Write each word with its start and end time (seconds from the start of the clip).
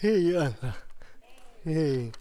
Hej 0.00 0.36
alla. 0.36 0.72
Hej. 1.62 2.12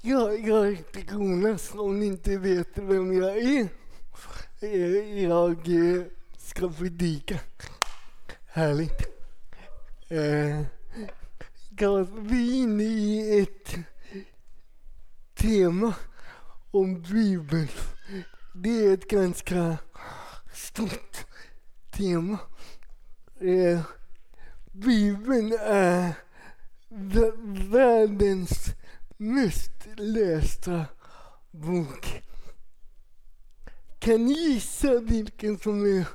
Jag, 0.00 0.48
jag 0.48 0.76
heter 0.76 1.12
Jonas 1.12 1.74
om 1.74 2.00
ni 2.00 2.06
inte 2.06 2.38
vet 2.38 2.78
vem 2.78 3.12
jag 3.12 3.38
är. 3.38 3.68
Jag 5.22 5.68
eh, 5.68 6.02
ska 6.38 6.68
predika. 6.68 7.40
Härligt. 8.46 9.02
Ja, 11.78 12.06
vi 12.18 12.50
är 12.50 12.62
inne 12.62 12.84
i 12.84 13.40
ett 13.40 13.74
tema 15.34 15.94
om 16.70 17.02
Bibeln. 17.02 17.68
Det 18.54 18.86
är 18.86 18.94
ett 18.94 19.08
ganska 19.08 19.78
stort 20.52 21.26
tema. 21.92 22.38
Eh, 23.40 23.80
Bibeln 24.72 25.52
är 25.60 26.14
världens 27.70 28.74
mest 29.16 29.72
lästa 29.96 30.84
bok. 31.50 32.22
Kan 33.98 34.24
ni 34.24 34.32
gissa 34.32 35.00
vilken 35.00 35.58
som 35.58 35.84
är 35.98 36.06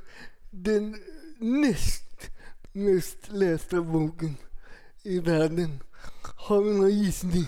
den 0.49 0.97
näst 1.37 2.31
mest 2.71 3.29
lästa 3.31 3.81
boken 3.81 4.35
i 5.03 5.19
världen? 5.19 5.83
Har 6.35 6.61
vi 6.61 6.73
någon 6.73 6.89
gissning? 6.89 7.47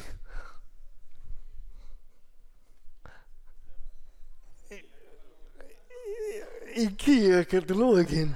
Ikea-katalogen. 6.76 8.36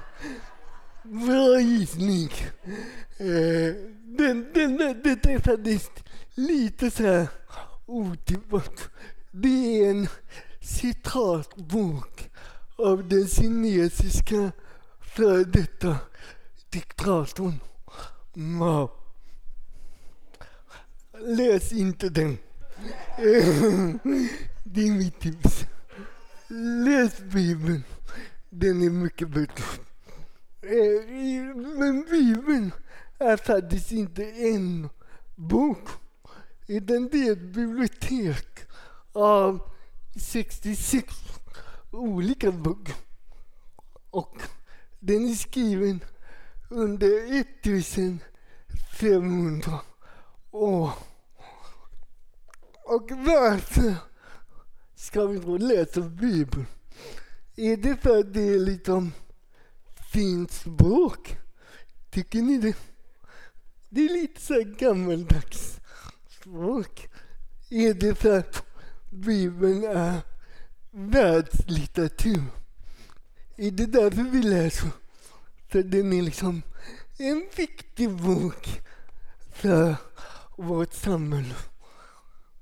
Bra 1.10 1.60
gissning. 1.60 2.30
Eh, 3.18 3.76
den, 4.18 4.48
den, 4.54 4.78
detta 5.04 5.32
är 5.32 5.40
faktiskt 5.40 5.92
lite 6.36 6.92
så 6.92 7.04
här 7.04 7.28
otippat. 7.86 8.90
Det 9.32 9.80
är 9.82 9.90
en 9.90 10.08
citatbok 10.62 12.30
av 12.76 13.08
den 13.10 13.28
kinesiska 13.28 14.52
före 15.00 15.44
detta 15.44 15.98
diktatorn 16.70 17.60
Mao. 18.34 18.92
Läs 21.20 21.72
inte 21.72 22.10
den. 22.10 22.38
Det 24.64 24.82
är 24.88 24.92
mitt 24.92 25.20
tips. 25.20 25.66
Läs 26.86 27.20
Bibeln. 27.20 27.84
Den 28.50 28.84
är 28.84 28.90
mycket 28.90 29.30
bättre. 29.30 29.87
Eh, 30.68 31.04
men 31.56 32.06
Bibeln 32.12 32.72
är 33.20 33.38
faktiskt 33.38 33.92
inte 33.92 34.24
en 34.24 34.90
bok. 35.36 35.90
Utan 36.68 37.08
det 37.08 37.28
är 37.28 37.32
ett 37.32 37.56
bibliotek 37.56 38.60
av 39.14 39.60
66 40.20 41.16
olika 41.92 42.52
böcker. 42.52 42.96
Och 44.10 44.42
den 45.00 45.30
är 45.30 45.36
skriven 45.36 46.04
under 46.70 47.40
1500 47.40 49.80
år. 50.52 50.92
Och 52.86 53.12
varför 53.12 53.96
ska 54.96 55.26
vi 55.26 55.40
då 55.40 55.58
läsa 55.58 56.02
Bibeln? 56.02 56.66
Är 57.56 57.78
det 57.78 57.98
för 57.98 58.20
att 58.20 58.34
det 58.34 58.42
är 58.42 58.60
liksom 58.60 59.12
fint 60.08 60.52
språk? 60.52 61.38
Tycker 62.10 62.42
ni 62.42 62.58
det? 62.58 62.76
Det 63.90 64.06
är 64.06 64.10
lite 64.10 64.42
så 64.42 64.64
gammaldags 64.78 65.80
språk. 66.30 67.10
Är 67.70 67.94
det 67.94 68.16
för 68.16 68.40
att 68.40 68.64
Bibeln 69.10 69.84
är 69.84 70.22
världslitteratur? 70.92 72.44
Är 73.56 73.72
det 73.72 73.86
därför 73.86 74.24
vi 74.24 74.42
läser? 74.42 74.90
För 75.68 75.84
den 75.84 76.14
är 76.14 76.22
liksom 76.22 76.62
en 77.18 77.50
viktig 77.56 78.12
bok 78.12 78.82
för 79.54 79.96
vårt 80.58 80.94
samhälle. 80.94 81.56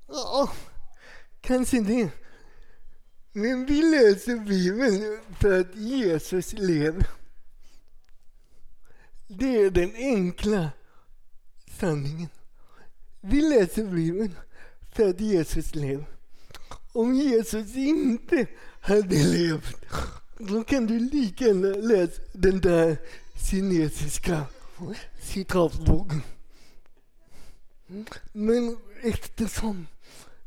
Ja, 0.08 0.52
kanske 1.40 1.80
det. 1.80 2.10
Men 3.32 3.66
vi 3.66 3.82
läser 3.82 4.36
Bibeln 4.36 5.20
för 5.40 5.60
att 5.60 5.76
Jesus 5.76 6.52
lever. 6.52 7.06
Det 9.28 9.56
är 9.56 9.70
den 9.70 9.94
enkla 9.94 10.70
sanningen. 11.80 12.28
Vi 13.20 13.40
läser 13.40 13.84
Bibeln 13.84 14.34
för 14.92 15.08
att 15.08 15.20
Jesus 15.20 15.74
lever. 15.74 16.06
Om 16.92 17.14
Jesus 17.14 17.76
inte 17.76 18.46
hade 18.80 19.24
levt, 19.24 19.76
då 20.38 20.64
kan 20.64 20.86
du 20.86 20.98
lika 20.98 21.44
gärna 21.44 21.68
läsa 21.68 22.22
den 22.32 22.60
där 22.60 22.96
kinesiska 23.50 24.44
citatboken. 25.20 26.22
Men 28.32 28.76
eftersom 29.02 29.86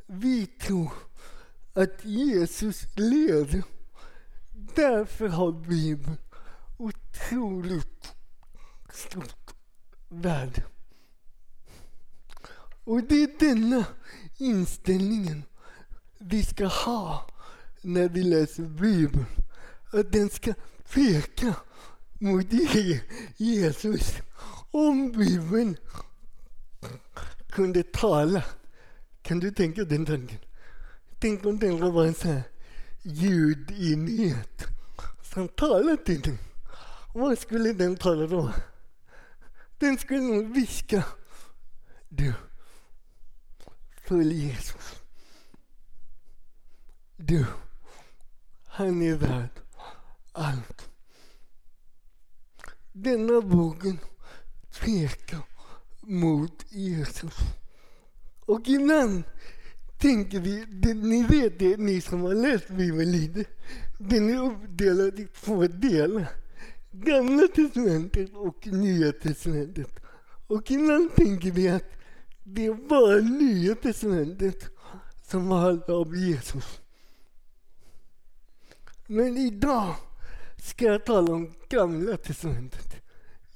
vi 0.08 0.46
tror 0.46 0.92
att 1.74 2.06
Jesus 2.06 2.88
lever, 2.96 3.64
därför 4.76 5.28
har 5.28 5.52
Bibeln 5.52 6.18
otroligt 6.78 8.14
stort 9.00 9.54
värde. 10.10 10.64
Och 12.84 13.04
det 13.04 13.24
är 13.24 13.40
denna 13.40 13.86
inställningen 14.38 15.44
vi 16.18 16.44
ska 16.44 16.66
ha 16.66 17.28
när 17.82 18.10
vi 18.10 18.24
läser 18.24 18.64
Bibeln. 18.64 19.26
Att 19.92 20.12
den 20.12 20.30
ska 20.30 20.54
peka 20.94 21.56
mot 22.20 22.46
Jesus. 23.38 24.14
Om 24.72 25.12
Bibeln 25.12 25.78
kunde 27.50 27.84
tala, 27.84 28.44
kan 29.22 29.40
du 29.40 29.52
tänka 29.52 29.84
den 29.84 30.06
tanken? 30.06 30.40
Tänk 31.20 31.46
om 31.46 31.60
den 31.60 31.94
var 31.94 32.06
en 32.06 32.14
sån 32.14 32.32
här 32.32 32.44
ljudenhet 33.02 34.66
som 35.24 35.48
talade 35.48 35.98
till 35.98 36.22
dig. 36.22 36.38
Vad 37.14 37.40
skulle 37.40 37.74
den 37.74 37.96
tala 37.96 38.28
då? 38.28 38.54
Den 39.80 39.98
skulle 39.98 40.22
nog 40.22 40.54
viska. 40.54 41.04
Du, 42.10 42.34
följ 44.04 44.46
Jesus. 44.48 45.02
Du, 47.18 47.46
han 48.66 49.02
är 49.02 49.16
värd 49.16 49.50
allt. 50.32 50.90
Denna 52.92 53.42
boken 53.42 54.00
pekar 54.82 55.42
mot 56.02 56.66
Jesus. 56.70 57.34
Och 58.46 58.68
ibland 58.68 59.24
tänker 59.98 60.40
vi, 60.40 60.66
det, 60.66 60.94
ni 60.94 61.24
vet 61.24 61.60
det, 61.60 61.78
ni 61.78 62.02
som 62.02 62.22
har 62.22 62.34
läst 62.34 62.68
Bibeln 62.68 63.12
lite, 63.12 63.46
den 63.98 64.30
är 64.30 64.44
uppdelad 64.44 65.20
i 65.20 65.28
två 65.28 65.68
delar. 65.68 66.28
Gamla 66.92 67.48
testamentet 67.48 68.30
och 68.34 68.68
Nya 68.68 69.12
testamentet. 69.12 70.00
Och 70.48 70.72
ibland 70.72 71.16
tänker 71.16 71.52
vi 71.52 71.70
att 71.70 71.92
det 72.44 72.66
är 72.66 72.74
bara 72.74 73.16
Nya 73.16 73.76
testamentet 73.76 74.70
som 75.30 75.52
handlar 75.52 75.96
om 75.96 76.16
Jesus. 76.16 76.82
Men 79.08 79.38
idag 79.38 79.96
ska 80.58 80.86
jag 80.86 81.06
tala 81.06 81.34
om 81.34 81.54
Gamla 81.70 82.18
testamentet. 82.18 82.96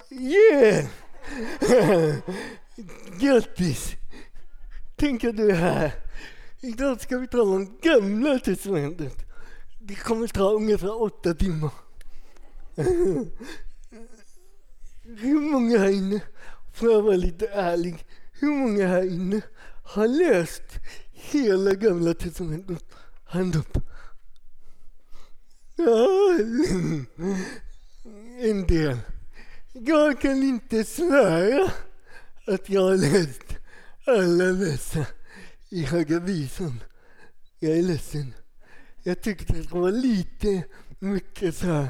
Yeah! 0.09 0.85
Grattis! 3.19 3.91
Tänk 4.95 5.23
att 5.23 5.37
du 5.37 5.51
är 5.51 5.55
här. 5.55 5.93
Idag 6.61 7.01
ska 7.01 7.17
vi 7.17 7.27
tala 7.27 7.55
om 7.55 7.77
Gamla 7.81 8.39
testamentet. 8.39 9.15
Det 9.81 9.95
kommer 9.95 10.27
ta 10.27 10.51
ungefär 10.51 11.01
åtta 11.01 11.33
timmar. 11.33 11.71
Hur 15.03 15.51
många 15.51 15.77
här 15.77 15.89
inne, 15.89 16.21
får 16.73 16.91
jag 16.91 17.01
vara 17.01 17.15
lite 17.15 17.47
ärlig, 17.47 18.05
hur 18.31 18.47
många 18.47 18.87
här 18.87 19.03
inne 19.03 19.41
har 19.83 20.07
läst 20.07 20.63
hela 21.11 21.73
Gamla 21.73 22.13
testamentet? 22.13 22.83
Hand 23.23 23.55
upp. 23.55 23.77
Ja, 25.75 26.07
en 28.39 28.67
del. 28.67 28.97
Jag 29.73 30.21
kan 30.21 30.43
inte 30.43 30.83
svära 30.83 31.71
att 32.47 32.69
jag 32.69 32.81
har 32.81 32.97
läst 32.97 33.57
alla 34.05 34.45
dessa 34.45 35.05
i 35.69 35.83
Höga 35.83 36.19
Visan. 36.19 36.83
Jag 37.59 37.77
är 37.77 37.81
ledsen. 37.81 38.33
Jag 39.03 39.21
tyckte 39.21 39.53
att 39.53 39.69
det 39.69 39.77
var 39.77 39.91
lite 39.91 40.63
mycket 40.99 41.55
så 41.55 41.65
här 41.65 41.87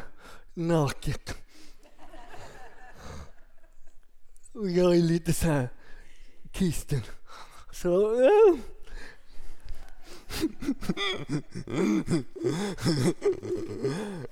naket. 0.53 1.35
Och 4.53 4.69
jag 4.69 4.95
är 4.95 5.01
lite 5.01 5.33
så 5.33 5.45
här 5.45 5.69
kristen. 6.51 7.01
Så 7.71 8.15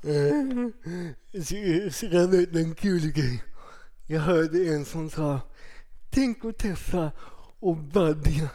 Äh. 0.04 0.68
Så 1.92 2.06
jag 2.06 2.28
vet 2.28 2.56
en 2.56 2.76
kul 2.76 3.12
grej. 3.12 3.44
Jag 4.08 4.22
hörde 4.22 4.74
en 4.74 4.86
som 4.86 5.10
sa, 5.10 5.40
tänk 6.10 6.46
att 6.46 6.58
testa 6.58 7.12
och 7.60 7.78
badja 7.78 8.50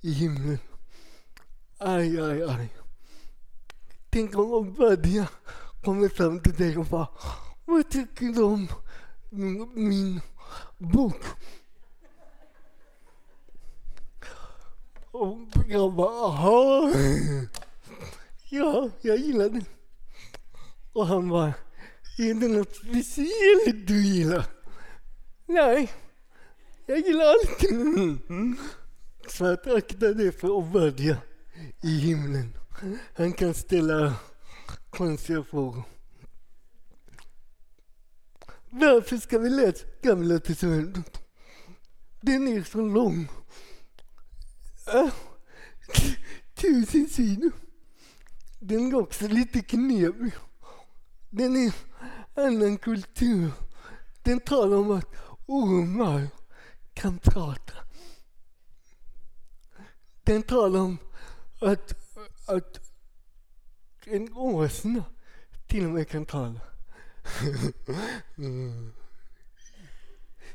i 0.00 0.12
himlen. 0.12 0.58
Aj, 1.78 2.20
aj, 2.20 2.42
aj. 2.42 2.68
Tänk 4.10 4.38
om 4.38 4.52
Obadja 4.52 5.28
kommer 5.88 6.08
fram 6.08 6.40
till 6.40 6.54
dig 6.54 6.76
och 6.78 6.84
bara, 6.84 7.08
vad 7.64 7.90
tycker 7.90 8.26
du 8.26 8.42
om 8.42 8.68
min, 9.74 10.20
bok? 10.78 11.22
Och 15.10 15.38
jag 15.68 15.94
bara, 15.94 16.26
aha. 16.26 16.92
Ja, 18.50 18.90
jag 19.00 19.18
gillar 19.18 19.48
den. 19.48 19.64
Och 20.92 21.06
han 21.06 21.28
bara, 21.28 21.54
är 22.18 22.34
det 22.34 22.48
något 22.48 22.76
speciellt 22.76 23.86
du 23.86 24.02
gillar? 24.06 24.46
Nej, 25.46 25.92
jag 26.86 26.98
gillar 26.98 27.24
allt. 27.24 27.64
Så 29.28 29.44
att 29.44 29.66
akta 29.66 30.12
dig 30.12 30.32
för 30.32 30.58
att 30.58 30.72
börja 30.72 31.16
i 31.82 31.98
himlen. 31.98 32.52
Han 33.14 33.32
kan 33.32 33.54
ställa 33.54 34.14
konstiga 34.90 35.44
frågor. 35.44 35.82
Varför 38.70 39.16
ska 39.16 39.38
vi 39.38 39.50
läsa 39.50 39.86
Gamla 40.02 40.38
Testamentet? 40.38 41.18
Den 42.20 42.48
är 42.48 42.62
så 42.62 42.80
lång. 42.80 43.28
Äh, 44.86 44.94
ah, 44.94 45.10
tusen 46.54 47.08
sidor. 47.08 47.52
Den 48.60 48.88
är 48.88 48.94
också 48.94 49.28
lite 49.28 49.60
knepig. 49.60 50.32
Den 51.30 51.56
är 51.56 51.74
annan 52.34 52.78
kultur. 52.78 53.50
Den 54.22 54.40
talar 54.40 54.76
om 54.76 54.90
att 54.90 55.14
ormar 55.46 56.28
kan 56.94 57.18
prata. 57.18 57.72
Den 60.24 60.42
talar 60.42 60.80
om 60.80 60.98
att, 61.60 61.92
att 62.46 62.87
en 64.10 64.32
åsna 64.32 65.04
till 65.66 65.84
och 65.84 65.90
med 65.90 66.08
kan 66.08 66.26
tala. 66.26 66.60
mm. 68.38 68.92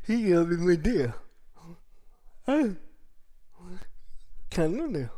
Hur 0.06 0.18
gör 0.18 0.44
vi 0.44 0.58
med 0.58 0.80
det? 0.80 1.14
Äh? 2.46 2.72
Kan 4.50 4.80
hon 4.80 4.94
det? 4.94 5.10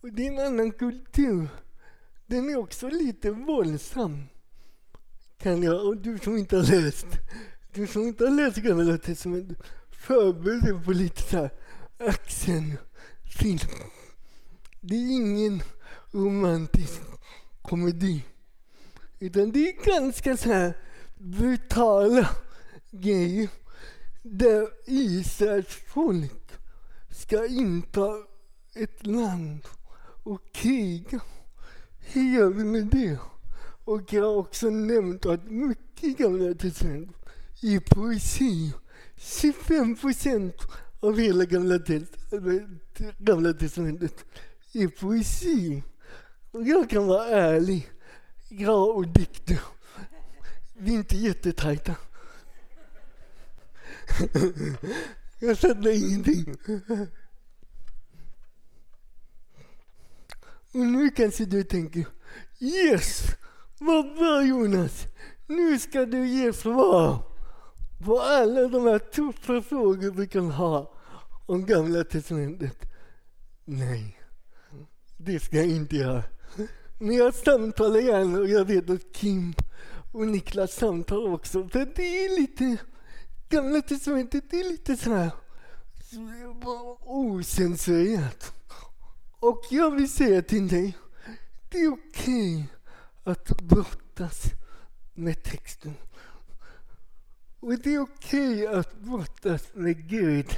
Och 0.00 0.12
det 0.12 0.26
är 0.26 0.32
en 0.32 0.46
annan 0.46 0.72
kultur. 0.72 1.48
Den 2.26 2.50
är 2.50 2.56
också 2.56 2.88
lite 2.88 3.30
våldsam. 3.30 4.24
Kan 5.38 5.62
jag, 5.62 5.86
och 5.86 5.96
du 5.96 6.18
som 6.18 6.36
inte 6.36 6.56
har 6.56 6.82
läst, 6.82 7.06
du 7.72 7.86
som 7.86 8.02
inte 8.02 8.24
har 8.24 8.30
läst 8.30 8.56
Gamla 8.56 8.98
Testamentet, 8.98 9.58
förbered 9.90 10.62
dig 10.62 10.84
på 10.84 10.92
lite 10.92 11.22
så 11.22 11.36
här 11.36 11.50
actionfilm. 11.98 12.78
Det 14.80 14.94
är 14.94 15.10
ingen 15.10 15.62
romantisk 16.12 17.00
komedi. 17.62 18.24
Utan 19.18 19.52
det 19.52 19.68
är 19.68 20.00
ganska 20.00 20.36
så 20.36 20.48
här 20.48 20.76
brutala 21.18 22.28
grejer 22.90 23.48
där 24.22 24.68
Israels 24.86 25.78
folk 25.86 26.52
ska 27.10 27.46
inta 27.46 28.08
ett 28.74 29.06
land 29.06 29.60
och 30.22 30.52
kriga. 30.52 31.20
Hur 31.98 32.34
gör 32.34 32.50
vi 32.50 32.64
med 32.64 32.86
det? 32.86 33.18
Och 33.84 34.12
jag 34.12 34.22
har 34.22 34.36
också 34.36 34.70
nämnt 34.70 35.26
att 35.26 35.50
mycket 35.50 36.04
i 36.04 36.12
Gamla 36.12 36.54
Testamentet 36.54 37.16
är 37.62 37.80
poesi. 37.80 38.72
25 39.16 39.96
procent 39.96 40.56
av 41.00 41.18
hela 41.18 41.44
Gamla, 41.44 41.78
gamla 43.18 43.52
Testamentet 43.52 44.24
är 44.72 44.88
poesi. 44.88 45.82
Jag 46.52 46.90
kan 46.90 47.06
vara 47.06 47.26
ärlig. 47.26 47.90
Jag 48.48 48.96
och 48.96 49.08
dikter, 49.08 49.60
vi 50.72 50.94
är 50.94 50.98
inte 50.98 51.16
jättetajta. 51.16 51.96
jag 55.38 55.56
säger 55.56 56.06
ingenting. 56.08 56.56
Och 60.72 60.80
nu 60.80 61.10
kanske 61.10 61.44
du 61.44 61.64
tänker, 61.64 62.06
yes, 62.58 63.22
vad 63.78 64.14
bra 64.14 64.42
Jonas, 64.42 65.06
nu 65.46 65.78
ska 65.78 66.06
du 66.06 66.26
ge 66.26 66.52
svar 66.52 67.22
på 68.04 68.20
alla 68.20 68.68
de 68.68 68.86
här 68.86 68.98
tuffa 68.98 69.62
frågor 69.62 70.10
vi 70.10 70.28
kan 70.28 70.50
ha 70.50 70.92
om 71.46 71.66
Gamla 71.66 72.04
Testamentet. 72.04 72.78
Nej, 73.64 74.20
det 75.16 75.40
ska 75.40 75.56
jag 75.56 75.66
inte 75.66 75.96
göra. 75.96 76.22
Men 76.98 77.16
jag 77.16 77.34
samtalar 77.34 78.00
gärna 78.00 78.38
och 78.38 78.48
jag 78.48 78.64
vet 78.64 78.90
att 78.90 79.12
Kim 79.12 79.54
och 80.12 80.26
Niklas 80.26 80.74
samtalar 80.74 81.32
också. 81.32 81.68
För 81.68 81.92
det 81.96 82.24
är 82.24 82.40
lite, 82.40 82.76
Gamla 83.48 83.82
Testamentet, 83.82 84.50
det 84.50 84.60
är 84.60 84.70
lite 84.70 84.96
så 84.96 85.14
här 85.14 85.30
osensurerat. 87.00 88.52
Och 89.40 89.62
jag 89.70 89.90
vill 89.90 90.10
säga 90.10 90.42
till 90.42 90.68
dig, 90.68 90.98
det 91.70 91.78
är 91.78 91.92
okej 91.92 92.66
att 93.24 93.60
brottas 93.62 94.44
med 95.14 95.42
texten. 95.42 95.94
Och 97.60 97.78
det 97.78 97.94
är 97.94 98.00
okej 98.00 98.66
att 98.66 98.94
brottas 98.94 99.68
med 99.74 100.08
Gud. 100.08 100.56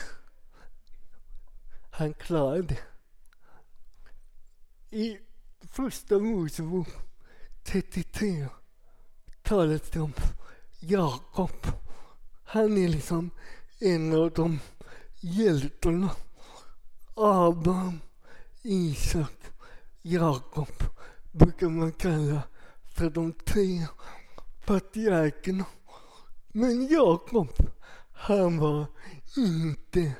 Han 1.90 2.14
klarar 2.14 2.62
det. 2.62 2.78
I 4.90 5.18
första 5.72 6.18
Mosebok 6.18 6.88
33 7.64 8.46
talas 9.42 9.90
det 9.90 10.00
om 10.00 10.12
Jakob. 10.80 11.66
Han 12.44 12.78
är 12.78 12.88
liksom 12.88 13.30
en 13.78 14.14
av 14.14 14.32
de 14.32 14.58
hjältarna. 15.20 16.10
Abraham, 17.14 18.00
Isak, 18.62 19.32
Jakob 20.02 20.68
brukar 21.32 21.68
man 21.68 21.92
kalla 21.92 22.42
för 22.94 23.10
de 23.10 23.32
tre 23.32 23.86
patriarkerna. 24.66 25.64
Men 26.48 26.88
Jakob, 26.88 27.48
han 28.12 28.58
var 28.58 28.86
inte 29.36 30.12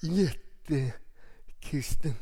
jättekristen. 0.00 2.14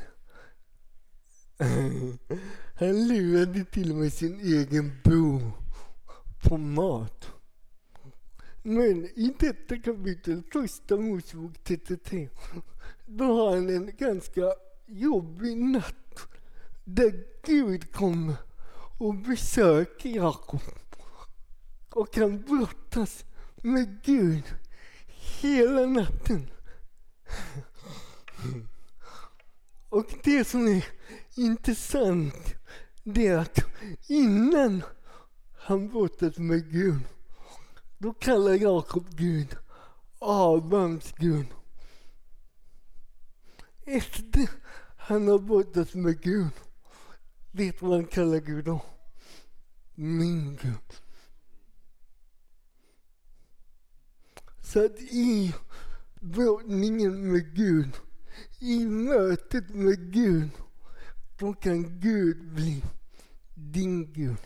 Han 2.75 3.09
lurade 3.09 3.65
till 3.65 3.91
och 3.91 3.97
med 3.97 4.13
sin 4.13 4.41
egen 4.41 4.93
bror 5.05 5.53
på 6.43 6.57
mat. 6.57 7.29
Men 8.63 9.05
i 9.05 9.35
detta 9.39 9.77
kapitel, 9.77 10.43
första 10.53 10.97
Mosebok 10.97 11.65
33, 11.65 12.29
då 13.07 13.25
har 13.25 13.55
han 13.55 13.69
en 13.69 13.97
ganska 13.99 14.43
jobbig 14.87 15.57
natt 15.57 16.29
där 16.85 17.25
Gud 17.43 17.93
kommer 17.93 18.37
och 18.99 19.15
besöker 19.15 20.09
Jakob. 20.09 20.61
Och 21.91 22.17
han 22.17 22.43
brottas 22.43 23.25
med 23.57 24.03
Gud 24.05 24.45
hela 25.07 25.87
natten. 25.87 26.51
Och 29.89 30.07
det 30.25 30.45
som 30.45 30.67
är 30.67 30.85
intressant 31.37 32.55
det 33.05 33.27
är 33.27 33.39
att 33.39 33.59
innan 34.07 34.83
han 35.59 35.89
brottas 35.89 36.39
med 36.39 36.73
Gud, 36.73 37.01
då 37.99 38.13
kallar 38.13 38.53
Jakob 38.53 39.07
Gud 39.11 39.57
Abrahams 40.19 41.13
Gud. 41.13 41.47
Efter 43.85 44.51
han 44.97 45.29
har 45.29 45.39
brottats 45.39 45.95
med 45.95 46.21
Gud, 46.21 46.51
vet 47.53 47.81
du 47.81 47.87
vad 47.87 47.97
han 47.97 48.07
kallar 48.07 48.39
Gud 48.39 48.65
då? 48.65 48.85
Min 49.95 50.57
Gud. 50.63 51.01
Så 54.63 54.85
att 54.85 55.01
i 55.01 55.55
brottningen 56.21 57.33
med 57.33 57.55
Gud, 57.55 57.97
i 58.59 58.87
mötet 58.87 59.69
med 59.69 60.13
Gud, 60.13 60.51
då 61.39 61.53
kan 61.53 62.01
Gud 62.01 62.53
bli 62.53 62.83
din 63.55 64.13
Gud. 64.13 64.37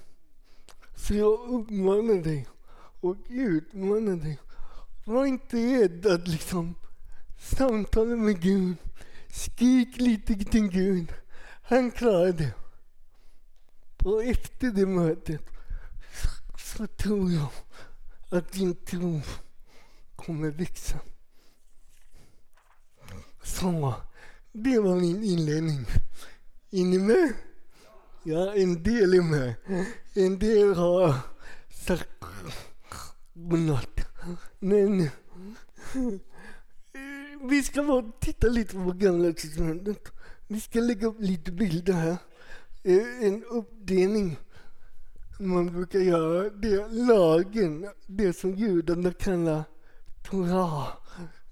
Så 0.95 1.15
jag 1.15 1.41
uppmanar 1.49 2.23
dig 2.23 2.47
och 3.01 3.17
utmanar 3.29 4.17
dig 4.17 4.39
Var 5.05 5.27
inte 5.27 5.57
rädd 5.57 6.07
att 6.07 6.29
liksom 6.29 6.75
samtala 7.39 8.17
med 8.17 8.41
Gud. 8.41 8.77
Skrik 9.29 9.97
lite 9.97 10.35
till 10.35 10.69
Gud. 10.69 11.13
Han 11.63 11.91
klarar 11.91 12.33
det. 12.33 12.55
Och 14.05 14.25
efter 14.25 14.71
det 14.71 14.87
mötet 14.87 15.41
så 16.59 16.87
tror 16.87 17.31
jag 17.31 17.49
att 18.31 18.53
din 18.53 18.75
tro 18.75 19.21
kommer 20.17 20.51
växa. 20.51 20.99
Så, 23.43 23.95
det 24.53 24.79
var 24.79 24.97
min 24.97 25.25
inledning. 25.25 25.87
Är 26.73 26.85
ni 26.85 26.99
med? 26.99 27.33
Ja, 28.23 28.55
en 28.55 28.83
del 28.83 29.15
är 29.15 29.23
med. 29.23 29.55
En 30.15 30.39
del 30.39 30.75
har 30.75 31.15
sagt 31.87 32.09
godnatt. 33.35 34.01
Men 34.59 35.09
vi 37.51 37.63
ska 37.63 37.83
bara 37.83 38.13
titta 38.21 38.47
lite 38.47 38.75
på 38.75 38.93
Gamla 38.93 39.33
testamentet. 39.33 40.09
Vi 40.49 40.61
ska 40.61 40.81
lägga 40.81 41.07
upp 41.07 41.21
lite 41.21 41.53
bilder 41.53 41.93
här. 41.93 42.17
Eh, 42.83 43.25
en 43.27 43.45
uppdelning 43.45 44.37
man 45.39 45.67
brukar 45.67 45.99
göra. 45.99 46.51
Det 46.51 46.69
är 46.69 47.07
lagen, 47.07 47.89
det 48.07 48.33
som 48.33 48.55
judarna 48.55 49.13
kallar 49.13 49.65
Torah. 50.31 50.89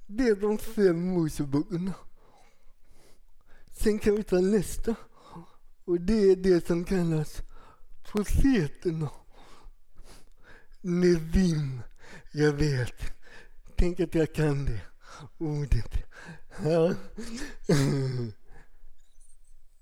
Det 0.06 0.28
är 0.28 0.36
de 0.36 0.58
fem 0.58 1.08
Moseböckerna. 1.08 1.94
Sen 3.72 3.98
kan 3.98 4.16
vi 4.16 4.22
ta 4.22 4.40
nästa. 4.40 4.94
Och 5.88 6.00
det 6.00 6.32
är 6.32 6.36
det 6.36 6.66
som 6.66 6.84
kallas 6.84 7.42
profeterna. 8.12 9.10
Nevim. 10.80 11.80
Jag 12.32 12.52
vet. 12.52 13.02
Tänk 13.76 14.00
att 14.00 14.14
jag 14.14 14.34
kan 14.34 14.64
det 14.64 14.80
ordet. 15.38 15.92
Ja. 16.64 16.94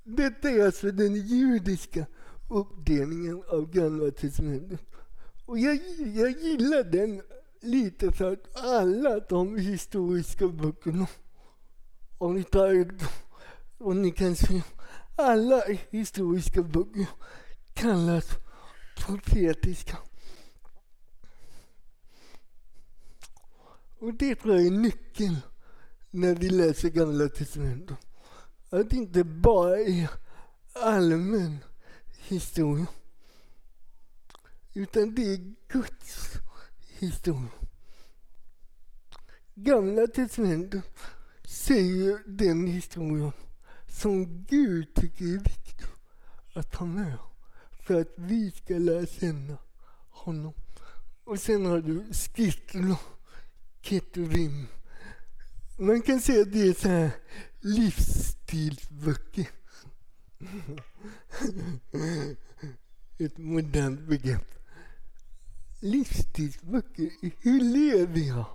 Detta 0.05 0.51
är 0.51 0.67
alltså 0.67 0.91
den 0.91 1.15
judiska 1.15 2.07
uppdelningen 2.51 3.43
av 3.49 3.71
Gamla 3.71 4.11
testamentet. 4.11 4.81
Och 5.45 5.59
jag, 5.59 5.77
jag 6.15 6.31
gillar 6.31 6.85
den 6.85 7.23
lite 7.61 8.13
för 8.13 8.33
att 8.33 8.57
alla 8.65 9.21
de 9.21 9.57
historiska 9.57 10.49
böckerna, 10.49 11.07
om 12.19 12.35
ni 12.35 12.45
tar 12.45 12.91
och 13.79 13.97
ni 13.97 14.11
kan 14.11 14.37
se, 14.37 14.63
alla 15.17 15.63
historiska 15.91 16.63
böcker 16.63 17.07
kallas 17.75 18.29
profetiska. 18.97 19.97
Och 23.99 24.15
det 24.15 24.35
tror 24.35 24.55
jag 24.55 24.67
är 24.67 24.71
nyckeln 24.71 25.37
när 26.11 26.35
vi 26.35 26.51
läser 26.51 26.89
Gamla 26.89 27.29
testamentet. 27.29 27.97
Att 28.71 28.91
det 28.91 28.97
inte 28.97 29.25
bara 29.25 29.79
är 29.79 30.11
allmän 30.73 31.59
historia. 32.19 32.87
Utan 34.75 35.15
det 35.15 35.23
är 35.23 35.55
Guds 35.69 36.33
historia. 36.89 37.51
Gamla 39.55 40.07
testamentet 40.07 40.85
säger 41.45 42.23
den 42.27 42.67
historien 42.67 43.33
som 43.97 44.45
Gud 44.45 44.95
tycker 44.95 45.25
är 45.25 45.39
viktig 45.39 45.87
att 46.55 46.75
ha 46.75 46.87
med 46.87 47.19
för 47.87 48.01
att 48.01 48.13
vi 48.17 48.51
ska 48.51 48.75
lära 48.75 49.07
känna 49.07 49.59
honom. 50.11 50.53
Och 51.25 51.41
sen 51.41 51.67
har 51.67 51.81
du 51.81 52.07
skrifterna, 52.11 52.99
ketuvim. 53.83 54.67
Man 55.79 56.03
kan 56.03 56.21
säga 56.21 56.43
att 56.43 56.53
det 56.53 56.69
är 56.69 56.75
så 56.75 56.89
här 56.89 57.11
livsstilsböcker. 57.61 59.49
Ett 63.19 63.39
modernt 63.39 64.01
begrepp. 64.01 64.55
Livsstilsböcker. 65.81 67.11
Hur 67.41 67.61
lever 67.61 68.21
jag 68.21 68.47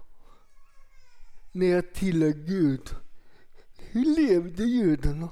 när 1.51 1.67
jag 1.67 1.93
tillhör 1.93 2.31
Gud? 2.31 2.95
Hur 3.93 4.15
levde 4.15 4.63
judarna 4.63 5.29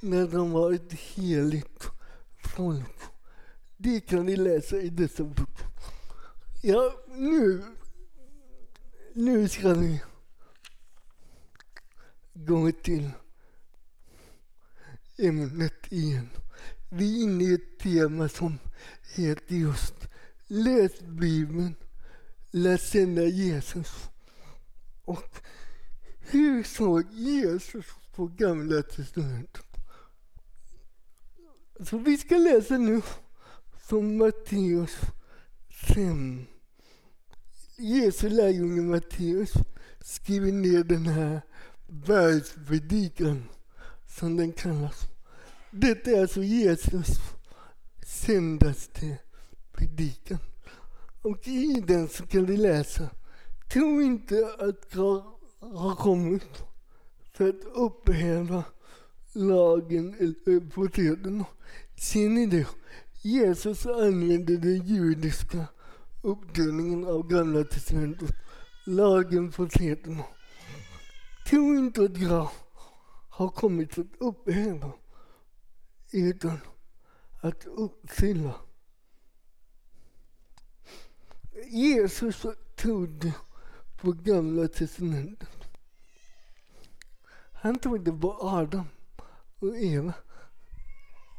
när 0.00 0.28
de 0.28 0.50
var 0.50 0.72
ett 0.72 0.92
heligt 0.92 1.88
folk? 2.44 3.00
Det 3.76 4.00
kan 4.00 4.26
ni 4.26 4.36
läsa 4.36 4.76
i 4.76 4.90
dessa 4.90 5.24
böcker. 5.24 5.66
Ja, 6.62 6.94
nu, 7.08 7.64
nu 9.12 9.48
ska 9.48 9.74
vi 9.74 10.02
gå 12.34 12.72
till 12.72 13.10
ämnet 15.18 15.92
igen. 15.92 16.28
Vi 16.90 17.20
är 17.20 17.22
inne 17.22 17.44
i 17.44 17.54
ett 17.54 17.78
tema 17.78 18.28
som 18.28 18.58
heter 19.14 19.54
just 19.54 19.94
Läs 20.46 21.00
Bibeln, 21.00 21.74
lär 22.50 22.76
känna 22.76 23.22
Jesus. 23.22 24.08
Och 25.04 25.30
hur 26.30 26.62
såg 26.62 27.12
Jesus 27.12 27.86
på 28.14 28.26
Gamla 28.26 28.82
Testamentet? 28.82 29.66
Så 31.80 31.98
vi 31.98 32.18
ska 32.18 32.36
läsa 32.36 32.78
nu 32.78 33.02
från 33.88 34.18
Matteus 34.18 34.96
5. 35.94 36.46
Jesu 37.76 38.28
lärjunge 38.28 38.82
Matteus 38.82 39.52
skriver 40.00 40.52
ner 40.52 40.84
den 40.84 41.06
här 41.06 41.40
bergspredikan 41.88 43.48
som 44.06 44.36
den 44.36 44.52
kallas. 44.52 45.00
Detta 45.70 46.10
är 46.10 46.20
alltså 46.20 46.42
Jesus 46.42 47.08
sändaste 48.06 49.18
predikan. 49.72 50.38
Och 51.22 51.48
i 51.48 51.80
den 51.86 52.08
så 52.08 52.26
kan 52.26 52.46
vi 52.46 52.56
läsa, 52.56 53.10
tro 53.72 54.00
inte 54.02 54.54
att 54.58 54.94
jag 54.94 55.35
har 55.74 55.94
kommit 55.94 56.64
för 57.32 57.48
att 57.48 57.64
upphäva 57.64 58.64
lagen 59.32 60.14
eller 60.18 60.70
profeterna. 60.70 61.44
Ser 61.96 62.28
ni 62.28 62.46
det? 62.46 62.66
Jesus 63.22 63.86
använde 63.86 64.56
den 64.56 64.86
judiska 64.86 65.66
uppdelningen 66.22 67.06
av 67.06 67.28
Gamla 67.28 67.64
testamentet, 67.64 68.30
lagen, 68.86 69.52
profeterna. 69.52 70.24
Tro 71.46 71.74
inte 71.74 72.02
att 72.04 72.18
jag 72.18 72.50
har 73.30 73.48
kommit 73.48 73.94
för 73.94 74.02
att 74.02 74.16
upphäva, 74.20 74.92
utan 76.12 76.58
att 77.40 77.66
uppfylla. 77.66 78.54
Jesus 81.70 82.46
trodde 82.76 83.32
på 84.00 84.12
Gamla 84.12 84.68
testamentet. 84.68 85.55
Han 87.66 87.78
trodde 87.78 88.12
på 88.12 88.36
Adam 88.40 88.88
och 89.58 89.76
Eva. 89.76 90.12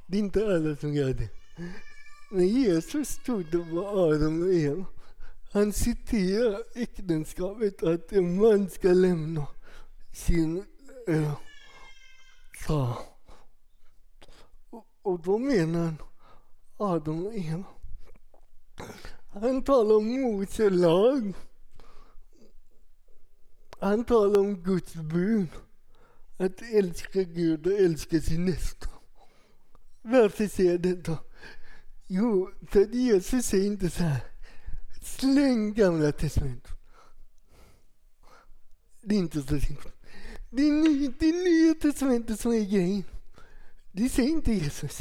Det 0.07 0.17
är 0.17 0.19
inte 0.19 0.45
alla 0.45 0.75
som 0.75 0.93
gör 0.93 1.13
det. 1.13 1.29
Men 2.31 2.47
Jesus 2.47 3.15
trodde 3.15 3.57
på 3.57 3.87
Adam 3.87 4.41
och 4.41 4.53
Eva. 4.53 4.85
Han 5.53 5.73
citerar 5.73 6.61
äktenskapet 6.75 7.83
att 7.83 8.11
en 8.11 8.41
man 8.41 8.69
ska 8.69 8.87
lämna 8.87 9.47
sin 10.13 10.65
äh, 11.07 11.33
far. 12.67 12.97
Och, 14.69 14.87
och 15.01 15.19
då 15.19 15.37
menar 15.37 15.85
han 15.85 15.97
Adam 16.77 17.25
och 17.25 17.33
Eva. 17.33 17.63
Han 19.33 19.61
talar 19.61 19.95
om 19.95 20.21
Mose 20.21 20.69
lag. 20.69 21.33
Han 23.79 24.03
talar 24.03 24.39
om 24.39 24.55
Guds 24.55 24.93
bud. 24.93 25.49
Att 26.37 26.61
älska 26.61 27.23
Gud 27.23 27.67
och 27.67 27.79
älska 27.79 28.21
sin 28.21 28.45
nästa. 28.45 28.89
Varför 30.01 30.47
säger 30.47 30.71
jag 30.71 30.81
detta? 30.81 31.17
Jo, 32.07 32.51
för 32.67 32.81
att 32.81 32.93
Jesus 32.93 33.45
säger 33.45 33.65
inte 33.65 33.89
så 33.89 34.03
här. 34.03 34.19
Släng 35.01 35.73
Gamla 35.73 36.11
testamentet. 36.11 36.71
Det 39.01 39.15
är 39.15 39.19
inte 39.19 39.41
så 39.41 39.59
simpelt. 39.59 39.95
Det 40.49 40.61
är, 40.61 40.71
ny, 40.71 41.07
det 41.19 41.25
är 41.25 41.43
Nya 41.43 41.73
testamentet 41.73 42.39
som 42.39 42.51
är 42.51 42.71
grejen. 42.71 43.03
Det 43.91 44.09
säger 44.09 44.29
inte 44.29 44.53
Jesus. 44.53 44.99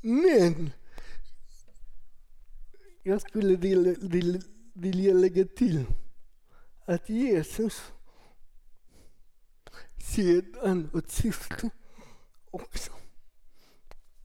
Men 0.00 0.70
jag 3.02 3.20
skulle 3.20 3.56
vilja, 3.56 3.94
vilja, 4.00 4.40
vilja 4.72 5.14
lägga 5.14 5.44
till 5.44 5.84
att 6.84 7.08
Jesus 7.08 7.82
ser 10.02 10.38
ett 10.38 10.64
annat 10.64 11.10
syfte 11.10 11.70
också. 12.50 12.92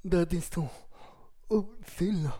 Där 0.01 0.25
det 0.25 0.41
står 0.41 0.70
uppfylla. 1.48 2.32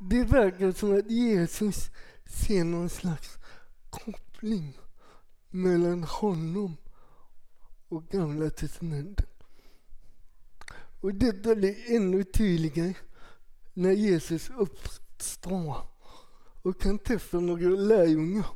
Det 0.00 0.24
verkar 0.24 0.72
som 0.72 0.98
att 0.98 1.10
Jesus 1.10 1.90
ser 2.26 2.64
någon 2.64 2.88
slags 2.88 3.38
koppling 3.90 4.78
mellan 5.50 6.04
honom 6.04 6.76
och 7.88 8.08
Gamla 8.08 8.50
testamentet. 8.50 9.30
Och 11.00 11.14
detta 11.14 11.54
blir 11.54 11.96
ännu 11.96 12.24
tydligare 12.24 12.94
när 13.74 13.92
Jesus 13.92 14.50
uppstår 14.50 15.76
och 16.62 16.80
kan 16.80 16.98
träffa 16.98 17.40
några 17.40 17.68
lärjungar. 17.68 18.46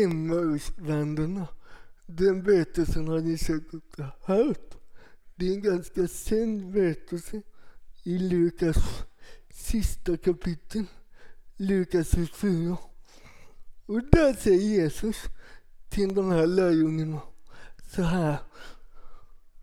Emmausvännerna. 0.00 1.48
Den 2.06 2.42
berättelsen 2.42 3.08
har 3.08 3.20
ni 3.20 3.38
säkert 3.38 3.98
hört. 4.20 4.74
Det 5.34 5.48
är 5.48 5.54
en 5.54 5.62
ganska 5.62 6.08
känd 6.08 6.72
berättelse 6.72 7.42
i 8.02 8.18
Lukas 8.18 8.76
sista 9.52 10.16
kapitel, 10.16 10.84
Lukas 11.56 12.10
24. 12.10 12.76
Och 13.86 14.02
där 14.02 14.34
säger 14.34 14.60
Jesus 14.60 15.16
till 15.90 16.14
de 16.14 16.30
här 16.30 16.46
lärjungarna 16.46 17.20
så 17.94 18.02
här. 18.02 18.36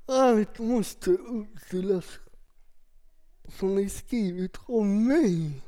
Allt 0.06 0.60
måste 0.60 1.12
uppfyllas 1.12 2.06
som 3.60 3.78
är 3.78 3.90
skrivet 3.90 4.58
om 4.66 5.08
mig 5.08 5.62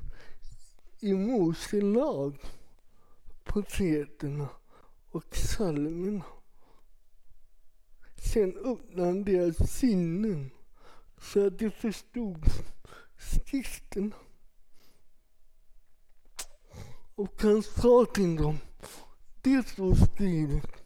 i 1.00 1.14
Mose 1.14 1.82
lag, 1.82 2.40
profeterna 3.44 4.50
och 5.12 5.30
psalmerna. 5.30 6.24
Sen 8.18 8.58
öppnade 8.58 9.08
han 9.08 9.24
deras 9.24 9.72
sinnen 9.72 10.52
så 11.18 11.48
att 11.48 11.60
de 11.60 11.72
förstod 11.72 12.46
skrifterna. 13.18 14.16
Och 17.16 17.42
han 17.42 17.64
sa 17.64 18.06
till 18.14 18.36
dem, 18.36 18.58
det 19.42 19.68
står 19.68 19.96
skrivet 19.96 20.84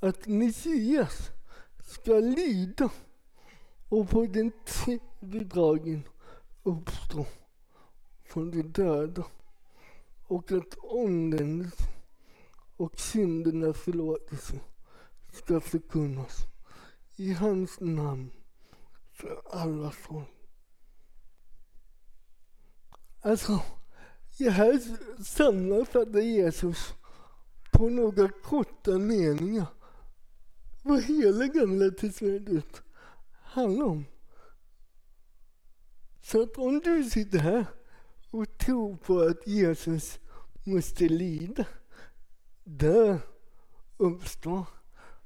att 0.00 0.26
Messias 0.26 1.30
ska 1.84 2.12
lida 2.12 2.90
och 3.88 4.10
på 4.10 4.26
den 4.26 4.52
tredje 4.64 5.44
dagen 5.44 6.02
uppstå 6.62 7.26
från 8.24 8.50
de 8.50 8.62
döda 8.62 9.24
och 10.26 10.52
att 10.52 10.74
omvändelse 10.78 11.89
och 12.80 13.00
syndernas 13.00 13.76
förlåtelse 13.76 14.60
ska 15.32 15.60
förkunnas 15.60 16.36
i 17.16 17.32
hans 17.32 17.80
namn 17.80 18.30
för 19.12 19.42
alla 19.50 19.90
folk. 19.90 20.28
Alltså, 23.20 23.62
det 24.38 24.50
här 24.50 24.80
sammanfattar 25.22 26.20
Jesus 26.20 26.94
på 27.72 27.88
några 27.88 28.28
korta 28.28 28.98
meningar 28.98 29.66
vad 30.82 31.02
hela 31.02 31.46
Gamla 31.46 31.90
testamentet 31.90 32.82
handlar 33.42 33.86
om. 33.86 34.04
Så 36.22 36.42
att 36.42 36.58
om 36.58 36.80
du 36.80 37.04
sitter 37.04 37.38
här 37.38 37.66
och 38.30 38.58
tror 38.58 38.96
på 38.96 39.20
att 39.20 39.46
Jesus 39.46 40.18
måste 40.64 41.08
lida, 41.08 41.64
där 42.64 43.20
uppstår, 43.96 44.66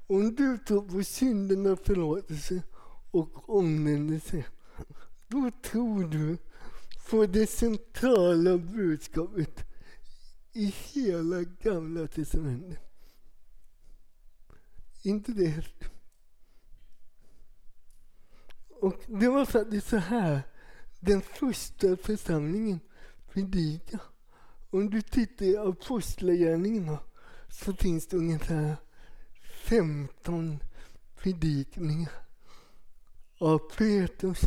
Om 0.07 0.35
du 0.35 0.57
tror 0.57 0.81
på 0.81 1.03
syndernas 1.03 1.79
förlåtelse 1.79 2.63
och 3.11 3.49
omvändelse, 3.49 4.45
då 5.27 5.51
tror 5.63 6.03
du 6.03 6.37
på 7.09 7.25
det 7.25 7.47
centrala 7.47 8.57
budskapet 8.57 9.65
i 10.53 10.65
hela 10.65 11.41
Gamla 11.41 12.07
testamentet. 12.07 12.79
Inte 15.03 15.31
det 15.31 15.47
helt. 15.47 15.83
Och 18.69 19.01
det 19.07 19.29
var 19.29 19.45
faktiskt 19.45 19.87
så 19.87 19.97
här 19.97 20.41
den 20.99 21.21
första 21.21 21.97
församlingen 21.97 22.79
predikade. 23.27 24.03
Om 24.69 24.89
du 24.89 25.01
tittar 25.01 25.45
i 25.45 25.57
Apostlagärningarna 25.57 26.99
så 27.63 27.73
finns 27.73 28.07
det 28.07 28.17
ungefär 28.17 28.75
15 29.63 30.59
predikningar 31.15 32.11
av 33.37 33.57
Petrus 33.57 34.41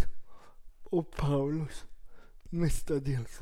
och 0.84 1.10
Paulus 1.10 1.84
mestadels. 2.42 3.40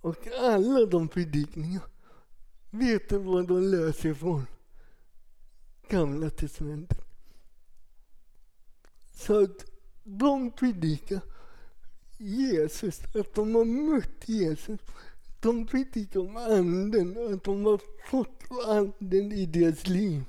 Och 0.00 0.26
alla 0.26 0.86
de 0.86 1.08
predikningarna, 1.08 1.84
vet 2.70 3.08
du 3.08 3.18
vad 3.18 3.48
de 3.48 3.62
löser 3.62 4.08
ifrån? 4.08 4.46
Gamla 5.88 6.30
testamentet. 6.30 7.04
Så 9.14 9.44
att 9.44 9.64
de 10.04 10.50
predikar 10.50 11.20
Jesus, 12.18 13.00
att 13.14 13.34
de 13.34 13.54
har 13.54 13.64
mött 13.64 14.28
Jesus. 14.28 14.80
De 15.44 15.66
predikar 15.66 16.20
om 16.20 16.36
anden, 16.36 17.34
att 17.34 17.44
de 17.44 17.64
har 17.64 17.80
fått 18.10 18.42
anden 18.66 19.32
i 19.32 19.46
deras 19.46 19.86
liv 19.86 20.24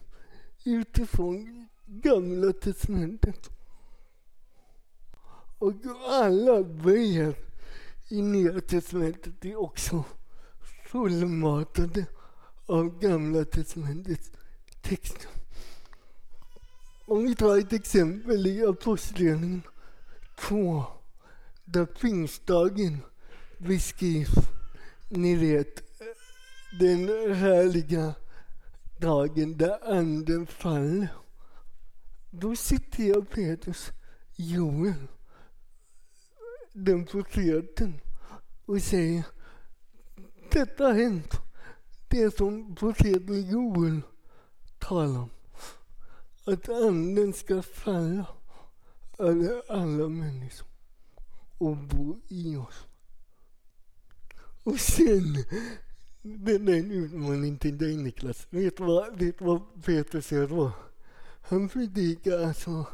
utifrån 0.63 1.67
Gamla 1.85 2.53
testamentet. 2.53 3.49
Och 5.57 5.73
alla 6.09 6.63
brev 6.63 7.35
i 8.09 8.21
Nya 8.21 8.61
testamentet 8.61 9.45
är 9.45 9.55
också 9.55 10.03
fullmatade 10.85 12.05
av 12.65 12.99
Gamla 12.99 13.45
testamentets 13.45 14.31
texter. 14.81 15.29
Om 17.05 17.23
vi 17.23 17.35
tar 17.35 17.57
ett 17.57 17.73
exempel 17.73 18.47
i 18.47 18.65
Apostlagärningarna 18.65 19.61
2, 20.35 20.83
där 21.65 21.85
pingstdagen 21.85 22.97
beskrivs. 23.57 24.35
Ni 25.09 25.35
vet, 25.35 25.83
den 26.79 27.07
härliga 27.35 28.13
dagen 28.97 29.57
där 29.57 29.93
anden 29.97 30.47
faller. 30.47 31.07
Då 32.31 32.55
citerar 32.55 33.21
Petrus 33.21 33.91
Joel, 34.35 35.07
den 36.73 37.05
profeten, 37.05 38.01
och 38.65 38.81
säger 38.81 39.23
detta 40.51 40.83
har 40.83 40.93
hänt. 40.93 41.33
Det 42.07 42.37
som 42.37 42.75
profeten 42.75 43.49
Joel 43.49 44.01
talar 44.79 45.19
om 45.19 45.29
att 46.45 46.69
anden 46.69 47.33
ska 47.33 47.61
falla 47.61 48.27
över 49.19 49.61
alla 49.69 50.09
människor 50.09 50.67
och 51.57 51.77
bo 51.77 52.17
i 52.27 52.55
oss. 52.55 52.87
Och 54.65 54.79
sen, 54.79 55.43
den 56.21 56.67
är 56.67 56.77
en 56.77 56.91
utmaning 56.91 57.57
till 57.57 57.77
dig 57.77 57.97
Niklas. 57.97 58.47
Vet 58.49 58.77
du 58.77 58.83
vad, 58.83 59.19
vet 59.19 59.41
vad 59.41 59.61
Peter 59.85 60.21
säger 60.21 60.47
då? 60.47 60.71
Han 61.41 61.69
predikar 61.69 62.39
alltså 62.39 62.87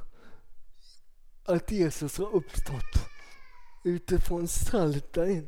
att 1.46 1.72
Jesus 1.72 2.18
har 2.18 2.36
uppstått 2.36 3.08
utifrån 3.84 4.48
Psaltaren. 4.48 5.48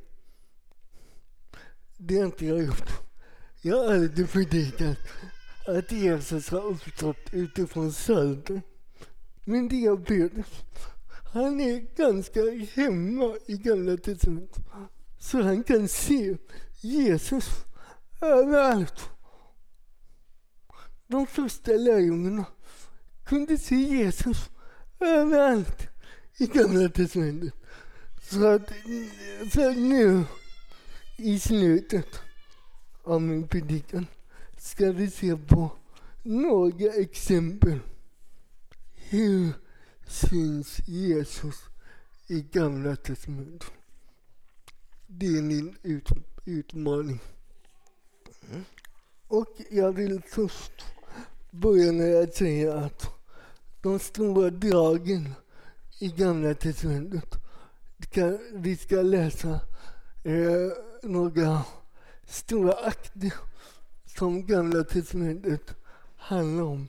Det 1.97 2.17
har 2.17 2.25
inte 2.25 2.45
jag 2.45 2.63
gjort. 2.63 2.89
Jag 3.61 3.77
har 3.77 3.93
aldrig 3.93 4.31
predikat 4.31 4.97
att 5.67 5.91
Jesus 5.91 6.49
har 6.49 6.65
uppstått 6.65 7.17
utifrån 7.31 7.91
Psaltaren. 7.91 8.61
Men 9.45 9.67
det 9.67 9.85
är 9.85 9.97
Petrus. 9.97 10.63
Han 11.33 11.61
är 11.61 11.95
ganska 11.95 12.39
hemma 12.81 13.37
i 13.45 13.57
Gamla 13.57 13.97
testamentet. 13.97 14.63
Så 15.23 15.41
han 15.41 15.63
kan 15.63 15.87
se 15.87 16.37
Jesus 16.81 17.49
överallt. 18.21 19.09
De 21.07 21.27
första 21.27 21.71
lärjungarna 21.71 22.45
kunde 23.25 23.57
se 23.57 23.75
Jesus 23.75 24.49
överallt 24.99 25.87
i 26.37 26.47
Gamla 26.47 26.89
testamentet. 26.89 27.53
Så 28.21 28.47
att, 28.47 28.71
så 29.53 29.69
att 29.69 29.77
nu 29.77 30.23
i 31.17 31.39
slutet 31.39 32.19
av 33.03 33.21
min 33.21 33.47
predikan 33.47 34.07
ska 34.57 34.91
vi 34.91 35.09
se 35.11 35.37
på 35.37 35.71
några 36.23 36.93
exempel. 36.93 37.79
Hur 38.93 39.53
syns 40.07 40.79
Jesus 40.87 41.55
i 42.27 42.41
Gamla 42.41 42.95
testamentet? 42.95 43.71
Det 45.15 45.37
är 45.37 45.41
min 45.41 45.77
ut, 45.83 46.09
utmaning. 46.45 47.19
Och 49.27 49.47
jag 49.69 49.91
vill 49.91 50.21
först 50.27 50.85
börja 51.51 51.91
med 51.91 52.23
att 52.23 52.35
säga 52.35 52.73
att 52.73 53.09
de 53.81 53.99
stora 53.99 54.49
dragen 54.49 55.33
i 55.99 56.07
Gamla 56.07 56.53
testamentet, 56.53 57.35
vi 58.53 58.77
ska 58.77 59.01
läsa 59.01 59.59
eh, 60.23 60.71
några 61.03 61.61
stora 62.25 62.73
akter 62.73 63.33
som 64.05 64.45
Gamla 64.45 64.83
Testamentet 64.83 65.75
handlar 66.17 66.63
om. 66.63 66.87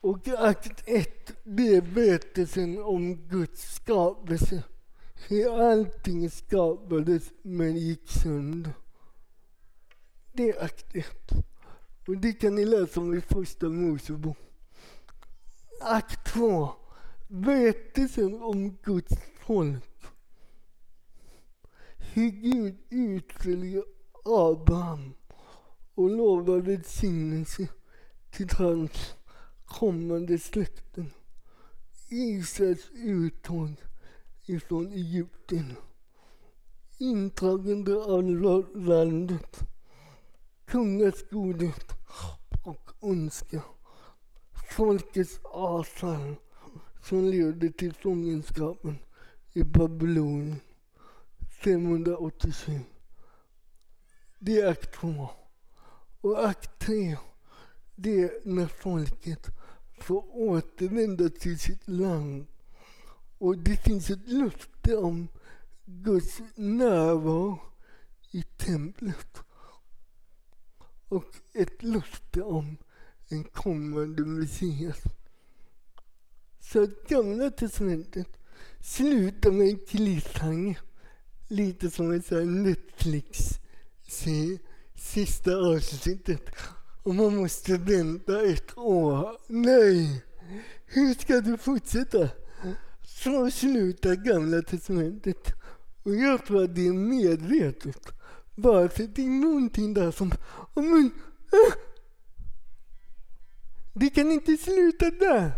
Och 0.00 0.28
akt 0.28 0.82
1, 0.86 1.32
det 1.44 1.76
är 1.76 1.80
berättelsen 1.80 2.82
om 2.82 3.16
Guds 3.16 3.74
skapelse. 3.74 4.62
Hur 5.28 5.70
allting 5.70 6.30
skapades 6.30 7.32
men 7.42 7.76
gick 7.76 8.10
sönder. 8.10 8.72
Det 10.32 10.50
är 10.50 10.64
akt 10.64 10.94
ett. 10.94 11.30
Och 12.06 12.16
det 12.16 12.32
kan 12.32 12.54
ni 12.54 12.64
läsa 12.64 13.00
om 13.00 13.14
i 13.14 13.20
Första 13.20 13.68
Mosebok. 13.68 14.36
Akt 15.80 16.32
2, 16.32 16.68
berättelsen 17.28 18.42
om 18.42 18.76
Guds 18.82 19.14
folk. 19.40 19.84
Hur 21.96 22.30
Gud 22.30 22.76
utföljde 22.90 23.82
Abraham 24.24 25.14
och 25.94 26.10
lovar 26.10 26.60
välsignelse 26.60 27.68
till 28.30 28.48
hans 28.58 29.14
kommande 29.64 30.38
släkten. 30.38 31.10
Israels 32.08 32.90
uttåg 32.94 33.74
ifrån 34.46 34.92
Egypten. 34.92 35.76
Intagande 36.98 37.96
av 37.96 38.22
landet. 38.76 39.58
Kungars 40.64 41.28
godhet 41.30 41.92
och 42.64 42.90
ondska. 43.00 43.62
Folkets 44.70 45.40
asar 45.44 46.36
som 47.02 47.24
leder 47.24 47.68
till 47.68 47.94
fångenskapen 47.94 48.98
i 49.52 49.62
Babylon 49.62 50.56
587. 51.64 52.80
Det 54.38 54.60
är 54.60 54.70
akt 54.70 54.94
2. 54.94 55.28
Och 56.20 56.44
akt 56.44 56.78
3 56.78 57.16
det 57.96 58.22
är 58.22 58.30
när 58.44 58.66
folket 58.66 59.46
får 59.98 60.36
återvända 60.36 61.28
till 61.28 61.58
sitt 61.58 61.88
land. 61.88 62.46
Och 63.38 63.58
det 63.58 63.76
finns 63.76 64.10
ett 64.10 64.28
löfte 64.28 64.96
om 64.96 65.28
Guds 65.84 66.40
närvaro 66.54 67.58
i 68.30 68.42
templet. 68.42 69.38
Och 71.08 71.34
ett 71.52 71.82
löfte 71.82 72.42
om 72.42 72.76
en 73.28 73.44
kommande 73.44 74.24
Messias. 74.24 75.02
Så 76.60 76.82
att 76.82 77.08
Gamla 77.08 77.50
Testamentet 77.50 78.28
slutar 78.80 79.50
med 79.50 79.68
en 79.68 79.78
cliffhanger. 79.78 80.80
Lite 81.48 81.90
som 81.90 82.12
en 82.30 82.62
Netflix-serie, 82.62 84.58
sista 84.94 85.56
avsnittet 85.56 86.50
och 87.02 87.14
man 87.14 87.36
måste 87.36 87.76
vänta 87.76 88.42
ett 88.42 88.78
år. 88.78 89.38
Nej! 89.46 90.24
Hur 90.86 91.14
ska 91.14 91.40
du 91.40 91.56
fortsätta? 91.56 92.28
Så 93.22 93.50
slutar 93.50 94.14
Gamla 94.14 94.62
Testamentet. 94.62 95.52
Och 96.02 96.14
jag 96.14 96.46
tror 96.46 96.64
att 96.64 96.74
det 96.74 96.86
är 96.86 96.92
medvetet. 96.92 98.12
Bara 98.54 98.88
för 98.88 99.02
det 99.02 99.22
är 99.22 99.28
någonting 99.28 99.94
där 99.94 100.10
som... 100.10 100.32
Men, 100.74 101.06
äh, 101.52 101.74
det 103.94 104.10
kan 104.10 104.32
inte 104.32 104.56
sluta 104.56 105.10
där. 105.10 105.52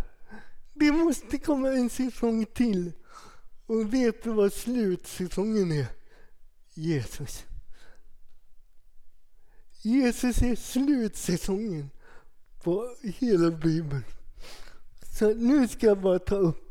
Det 0.73 0.91
måste 0.91 1.37
komma 1.37 1.69
en 1.69 1.89
säsong 1.89 2.45
till. 2.45 2.91
Och 3.65 3.93
vet 3.93 4.23
du 4.23 4.31
vad 4.31 4.53
slutsäsongen 4.53 5.71
är? 5.71 5.87
Jesus. 6.73 7.45
Jesus 9.81 10.41
är 10.41 10.55
slutsäsongen 10.55 11.89
på 12.63 12.95
hela 13.01 13.51
Bibeln. 13.51 14.03
Så 15.17 15.33
nu 15.33 15.67
ska 15.67 15.87
jag 15.87 16.01
bara 16.01 16.19
ta 16.19 16.35
upp 16.35 16.66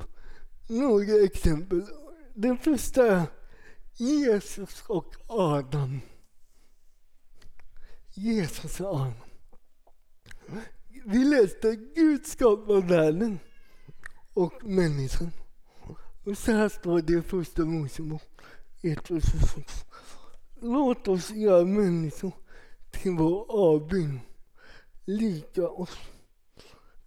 några 0.66 1.24
exempel. 1.24 1.83
Den 2.35 2.59
första 2.59 3.07
är 3.07 3.26
Jesus 3.96 4.85
och 4.88 5.14
Adam. 5.26 6.00
Jesus 8.14 8.81
och 8.81 8.87
Adam. 8.87 9.12
Vi 11.05 11.24
läste 11.24 11.76
Gud 11.94 12.26
skapar 12.26 12.81
världen 12.81 13.38
och 14.35 14.64
människan. 14.64 15.31
Och 16.24 16.38
så 16.38 16.52
här 16.52 16.68
står 16.68 17.00
det 17.00 17.12
i 17.12 17.22
Första 17.22 17.64
Mosebok 17.64 18.22
1 18.83 19.11
och 19.11 19.22
26. 19.22 19.85
Låt 20.61 21.09
oss 21.09 21.31
göra 21.31 21.64
människor 21.64 22.33
till 22.90 23.12
vår 23.12 23.46
avbild, 23.48 24.20
lika 25.05 25.68
oss. 25.68 25.96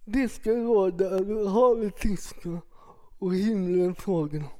Det 0.04 0.28
ska 0.28 0.50
råda 0.50 1.04
över 1.04 1.48
havet, 1.48 1.98
fiskarna 1.98 2.60
och 3.20 3.34
himlen 3.34 3.94
fåglar, 3.94 4.52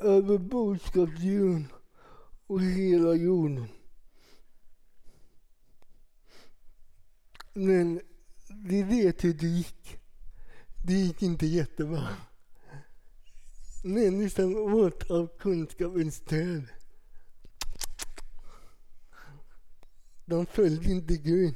över 0.00 0.38
boskapsdjuren 0.38 1.72
och 2.46 2.60
hela 2.60 3.14
jorden. 3.14 3.66
Men 7.52 8.00
vi 8.64 8.82
vet 8.82 9.24
hur 9.24 9.34
det 9.34 9.46
gick. 9.46 9.98
Det 10.86 10.92
gick 10.92 11.22
inte 11.22 11.46
jättebra. 11.46 12.08
Människan 13.84 14.56
åt 14.56 15.10
av 15.10 15.38
kunskapens 15.38 16.20
träd. 16.20 16.64
De 20.24 20.46
följde 20.46 20.90
inte 20.90 21.16
Gud. 21.16 21.54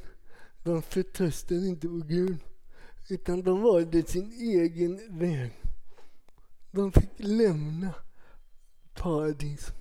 De 0.63 0.81
förtröstade 0.81 1.67
inte 1.67 1.87
på 1.87 2.01
Gud. 2.07 2.37
Utan 3.09 3.41
de 3.41 3.61
valde 3.61 4.03
sin 4.03 4.31
egen 4.31 5.19
väg. 5.19 5.51
De 6.71 6.91
fick 6.91 7.09
lämna 7.17 7.93
paradis. 8.93 9.71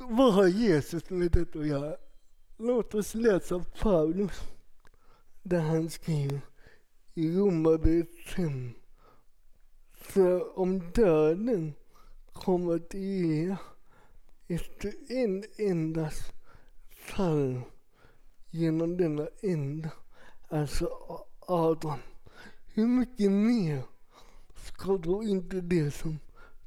Vad 0.00 0.34
har 0.34 0.46
Jesus 0.46 1.10
med 1.10 1.30
detta 1.30 1.58
att 1.58 1.66
göra? 1.66 1.96
Låt 2.56 2.94
oss 2.94 3.14
läsa 3.14 3.64
Paulus 3.80 4.40
där 5.42 5.60
han 5.60 5.90
skriver 5.90 6.40
i 7.14 7.36
Romarbrevet 7.36 8.08
5. 8.36 8.72
För 9.92 10.58
om 10.58 10.92
döden 10.92 11.74
kommer 12.32 12.74
att 12.74 12.94
regera 12.94 13.58
efter 14.48 14.94
en 15.08 15.44
endas 15.58 16.32
fall 16.90 17.60
genom 18.50 18.96
denna 18.96 19.28
enda, 19.40 19.90
alltså 20.48 20.90
Adam. 21.38 21.98
Hur 22.74 22.86
mycket 22.86 23.32
mer 23.32 23.82
ska 24.64 24.96
då 24.96 25.22
inte 25.22 25.60
det 25.60 25.90
som 25.90 26.18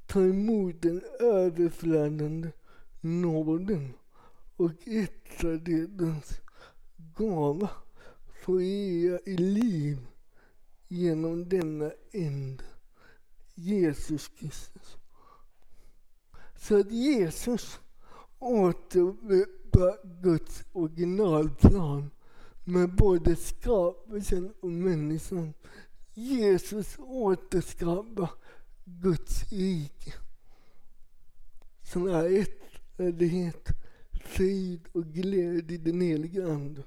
tar 0.08 0.22
emot 0.22 0.82
den 0.82 1.02
överflödande 1.20 2.50
nåden 3.02 3.94
och 4.56 4.72
ettradhetens 4.86 6.40
gåva 7.16 7.70
få 8.44 8.62
ge 8.62 9.20
i 9.26 9.38
liv 9.38 9.98
genom 10.88 11.50
denna 11.50 11.92
enda, 12.12 12.64
Jesus 13.56 14.28
Kristus. 14.28 14.98
Så 16.56 16.80
att 16.80 16.92
Jesus 16.92 17.80
återupprepar 18.40 20.22
Guds 20.22 20.64
originalplan 20.74 22.12
med 22.64 22.96
både 22.96 23.36
skapelsen 23.36 24.54
och 24.60 24.72
människan. 24.72 25.54
Jesus 26.14 26.96
återskapar 27.00 28.30
Guds 28.86 29.52
rike 29.52 30.14
som 31.84 32.08
är 32.08 32.40
ett, 32.40 33.68
frid 34.26 34.88
och 34.92 35.06
glädje 35.06 35.76
i 35.76 35.78
den 35.78 36.02
heliga 36.02 36.48
Ande. 36.48 36.84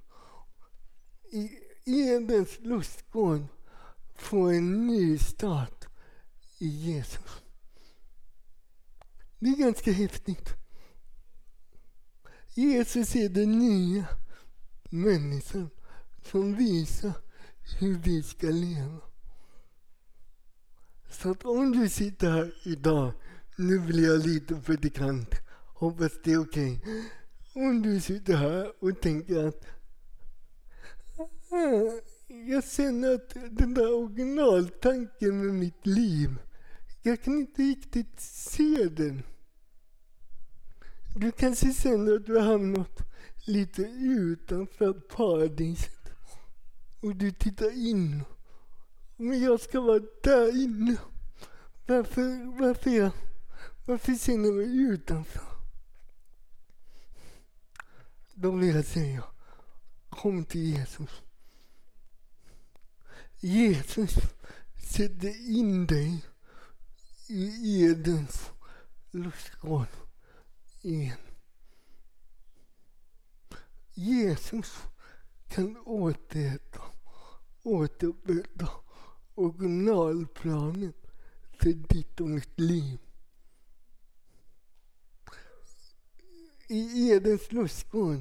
I 1.33 1.51
Edens 1.85 2.59
lustgård 2.61 3.47
får 4.15 4.53
en 4.53 4.87
ny 4.87 5.19
start 5.19 5.85
i 6.59 6.67
Jesus. 6.67 7.43
Det 9.39 9.49
är 9.49 9.57
ganska 9.57 9.93
häftigt. 9.93 10.49
Jesus 12.55 13.17
är 13.17 13.29
den 13.29 13.59
nya 13.59 14.07
människan 14.91 15.71
som 16.23 16.55
visar 16.55 17.13
hur 17.79 17.99
vi 17.99 18.23
ska 18.23 18.47
leva. 18.47 19.01
Så 21.11 21.31
att 21.31 21.45
om 21.45 21.73
du 21.73 21.89
sitter 21.89 22.31
här 22.31 22.55
idag, 22.65 23.13
nu 23.57 23.79
blir 23.79 24.07
jag 24.07 24.27
lite 24.27 24.55
predikant, 24.55 25.31
hoppas 25.75 26.13
det 26.25 26.33
är 26.33 26.41
okej. 26.41 26.81
Okay. 26.83 27.03
Om 27.55 27.83
du 27.83 28.01
sitter 28.01 28.37
här 28.37 28.73
och 28.81 29.01
tänker 29.01 29.47
att 29.49 29.67
ah, 31.51 32.01
jag 32.49 32.65
känner 32.65 33.15
att 33.15 33.35
den 33.51 33.75
där 33.75 33.95
originaltanken 33.95 35.47
med 35.47 35.55
mitt 35.55 35.87
liv, 35.87 36.31
jag 37.03 37.23
kan 37.23 37.35
inte 37.35 37.63
riktigt 37.63 38.21
se 38.21 38.89
den. 38.89 39.23
Du 41.17 41.33
kanske 41.33 41.73
känner 41.73 42.17
att 42.17 42.27
du 42.27 42.35
har 42.35 42.47
hamnat 42.47 42.99
lite 43.47 43.83
utanför 44.01 44.93
paradiset. 44.93 46.11
Och 47.01 47.17
du 47.17 47.31
tittar 47.31 47.89
in. 47.89 48.23
Men 49.17 49.43
jag 49.43 49.61
ska 49.61 49.81
vara 49.81 50.03
där 50.23 50.63
inne. 50.63 50.97
Varför, 51.87 52.59
varför, 52.59 52.91
jag, 52.91 53.11
varför 53.87 54.15
känner 54.15 54.45
jag 54.45 54.55
mig 54.55 54.79
utanför? 54.79 55.43
Då 58.35 58.51
vill 58.51 58.75
jag 58.75 58.85
säga, 58.85 59.25
kom 60.09 60.45
till 60.45 60.61
Jesus. 60.61 61.11
Jesus 63.41 64.15
sätter 64.91 65.51
in 65.51 65.87
dig 65.87 66.25
i 67.29 67.83
Edens 67.85 68.51
lustgård 69.11 69.89
igen. 70.83 71.19
Jesus 73.95 74.73
kan 75.49 75.77
återhämta, 75.77 76.81
återupprätta 77.63 78.69
originalplanen 79.37 80.93
för 81.59 81.73
ditt 81.73 82.21
och 82.21 82.29
mitt 82.29 82.61
liv. 82.61 82.99
I 86.69 87.11
Edens 87.11 87.53
lustgård 87.53 88.21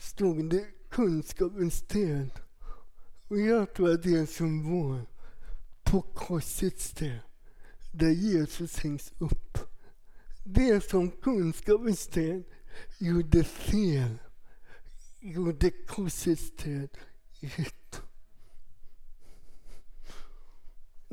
stod 0.00 0.50
det 0.50 0.66
kunskapens 0.90 1.82
träd. 1.82 2.30
Och 3.28 3.40
jag 3.40 3.74
tror 3.74 3.90
att 3.90 4.02
det 4.02 4.14
är 4.14 4.18
en 4.18 4.26
symbol 4.26 5.00
på 5.82 6.02
korsets 6.02 6.90
träd 6.90 7.20
där 7.92 8.10
Jesus 8.10 8.78
hängs 8.78 9.12
upp. 9.18 9.58
Det 10.44 10.90
som 10.90 11.10
kunskapens 11.10 12.06
träd 12.06 12.42
gjorde 12.98 13.44
fel 13.44 14.18
gjorde 15.20 15.70
korsets 15.70 16.56
träd 16.56 16.88
rätt. 17.40 18.02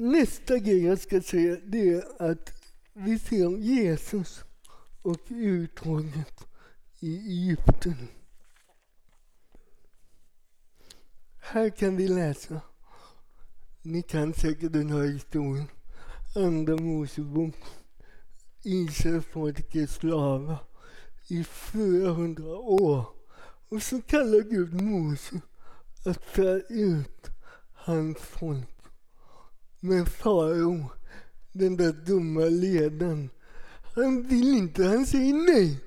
Nästa 0.01 0.57
grej 0.57 0.85
jag 0.85 0.99
ska 0.99 1.21
säga 1.21 1.57
det 1.65 1.89
är 1.89 2.31
att 2.31 2.63
vi 2.93 3.19
ser 3.19 3.47
om 3.47 3.61
Jesus 3.61 4.43
och 5.01 5.19
uttåget 5.29 6.47
i 6.99 7.17
Egypten. 7.17 8.07
Här 11.39 11.69
kan 11.69 11.95
vi 11.95 12.07
läsa, 12.07 12.61
ni 13.81 14.01
kan 14.01 14.33
säkert 14.33 14.73
den 14.73 14.89
här 14.89 15.03
historien, 15.03 15.67
Andra 16.35 16.75
Mosebok. 16.75 17.55
Israels 18.63 19.25
folk 19.25 19.75
är 19.75 19.87
slavar 19.87 20.57
i 21.27 21.43
400 21.43 22.57
år. 22.57 23.05
Och 23.69 23.83
så 23.83 24.01
kallar 24.01 24.49
Gud 24.49 24.81
Mose 24.81 25.41
att 26.05 26.25
föra 26.25 26.61
ut 26.69 27.27
hans 27.73 28.17
folk. 28.17 28.78
Men 29.79 30.05
farao, 30.05 30.85
den 31.51 31.77
där 31.77 31.93
dumma 31.93 32.45
ledaren, 32.45 33.29
han 33.95 34.27
vill 34.27 34.57
inte. 34.57 34.83
Han 34.83 35.05
säger 35.05 35.33
nej. 35.33 35.79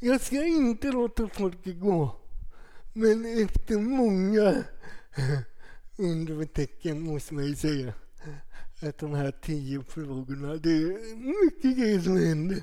Jag 0.00 0.20
ska 0.20 0.44
inte 0.44 0.92
låta 0.92 1.28
folket 1.28 1.80
gå. 1.80 2.16
Men 2.92 3.42
efter 3.42 3.78
många 3.78 4.64
undertecken 5.98 7.00
måste 7.00 7.34
man 7.34 7.46
ju 7.46 7.56
säga 7.56 7.94
att 8.82 8.98
de 8.98 9.14
här 9.14 9.30
tio 9.42 9.82
frågorna, 9.82 10.56
det 10.56 10.70
är 10.70 11.16
mycket 11.44 11.78
grejer 11.78 12.00
som 12.00 12.16
händer. 12.16 12.62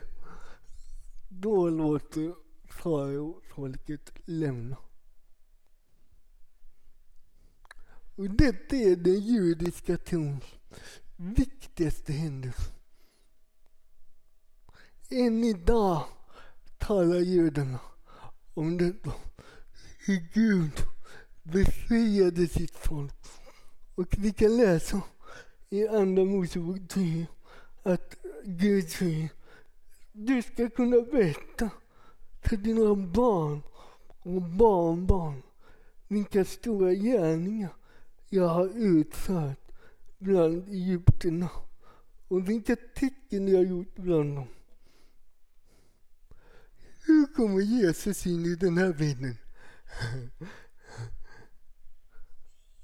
Då 1.30 1.70
låter 1.70 2.34
farao 2.68 3.42
folket 3.56 4.12
lämna. 4.26 4.78
Och 8.16 8.30
detta 8.30 8.76
är 8.76 8.96
den 8.96 9.20
judiska 9.20 9.98
trons 9.98 10.44
viktigaste 11.16 12.14
händelsen. 12.14 12.74
Än 15.10 15.44
idag 15.44 16.04
talar 16.78 17.20
judarna 17.20 17.80
om 18.54 18.78
detta. 18.78 19.14
Hur 20.06 20.28
Gud 20.34 20.72
befriade 21.44 22.48
sitt 22.48 22.76
folk. 22.76 23.14
Och 23.96 24.16
vi 24.18 24.34
kan 24.34 24.58
läsa 24.58 25.02
i 25.70 25.88
Andra 25.88 26.26
Mosebok 26.26 26.80
10 26.90 27.28
att 27.84 28.16
Gud 28.44 28.90
säger 28.90 29.30
du 30.12 30.42
ska 30.42 30.70
kunna 30.70 31.02
berätta 31.02 31.70
för 32.42 32.58
dina 32.58 32.96
barn 32.96 33.62
och 34.20 34.42
barnbarn 34.42 35.42
vilka 36.08 36.46
stora 36.46 36.94
gärningar 36.94 37.70
jag 38.30 38.48
har 38.48 38.70
utfört 38.76 39.67
bland 40.20 40.70
egyptierna 40.70 41.50
och 42.28 42.50
vilka 42.50 42.76
tecken 42.76 43.48
jag 43.48 43.58
har 43.58 43.66
gjort 43.66 43.96
bland 43.96 44.36
dem. 44.36 44.48
Hur 47.06 47.26
kommer 47.26 47.62
Jesus 47.62 48.28
in 48.28 48.46
i 48.46 48.56
den 48.56 48.78
här 48.78 48.94
bilden? 48.94 49.36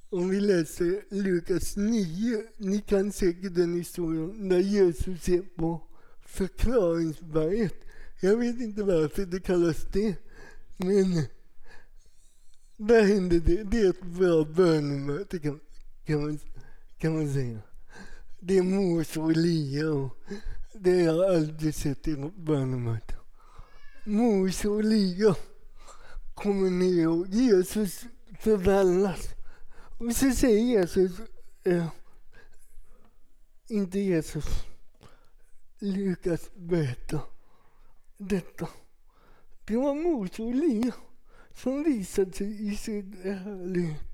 Om 0.09 0.29
vi 0.29 0.39
läser 0.39 1.01
Lukas 1.09 1.77
9, 1.77 2.43
ni 2.57 2.81
kan 2.81 3.11
säkert 3.11 3.55
den 3.55 3.73
historien, 3.73 4.47
när 4.47 4.59
Jesus 4.59 5.23
ser 5.23 5.41
på 5.41 5.81
förklaringsberget. 6.21 7.75
Jag 8.21 8.37
vet 8.37 8.61
inte 8.61 8.83
varför 8.83 9.25
det 9.25 9.39
kallas 9.39 9.85
det, 9.91 10.15
men 10.77 11.23
där 12.77 13.03
händer 13.03 13.39
det. 13.39 13.63
Det 13.63 13.79
är 13.79 13.89
ett 13.89 14.03
bra 14.03 14.45
bönemöte 14.45 15.39
kan, 15.39 15.59
kan, 16.05 16.21
man, 16.21 16.39
kan 17.03 17.15
man 17.15 17.33
säga. 17.33 17.59
Det 18.39 18.57
är 18.57 18.63
Mose 18.63 19.19
och 19.19 19.31
Elia 19.31 19.89
och 19.89 20.17
det 20.73 20.91
har 20.91 21.01
jag 21.01 21.35
aldrig 21.35 21.75
sett 21.75 22.07
i 22.07 22.11
något. 22.11 23.11
Mose 24.05 24.67
och 24.67 24.79
Elia 24.79 25.35
kommer 26.33 26.69
ner 26.69 27.07
och 27.07 27.27
Jesus 27.27 28.05
förvandlas. 28.39 29.29
Och 29.99 30.15
så 30.15 30.31
säger 30.31 30.59
Jesus, 30.59 31.11
eh, 31.63 31.87
inte 33.67 33.99
Jesus, 33.99 34.45
Lukas 35.79 36.49
berättar 36.55 37.21
detta. 38.17 38.67
Det 39.65 39.77
var 39.77 39.95
Mose 39.95 40.43
och 40.43 40.49
Elia 40.49 40.93
som 41.53 41.83
visade 41.83 42.33
sig 42.33 42.73
i 42.73 42.75
sin 42.75 43.17
härlighet 43.23 44.13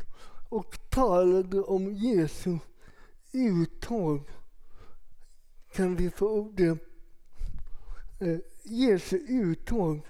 och 0.50 0.90
talade 0.90 1.62
om 1.62 1.94
Jesus 1.94 2.62
uttag. 3.32 4.30
Kan 5.74 5.96
vi 5.96 6.10
få 6.10 6.52
det? 6.52 6.78
Eh, 8.20 8.40
Jesu 8.64 9.18
uttag 9.18 10.08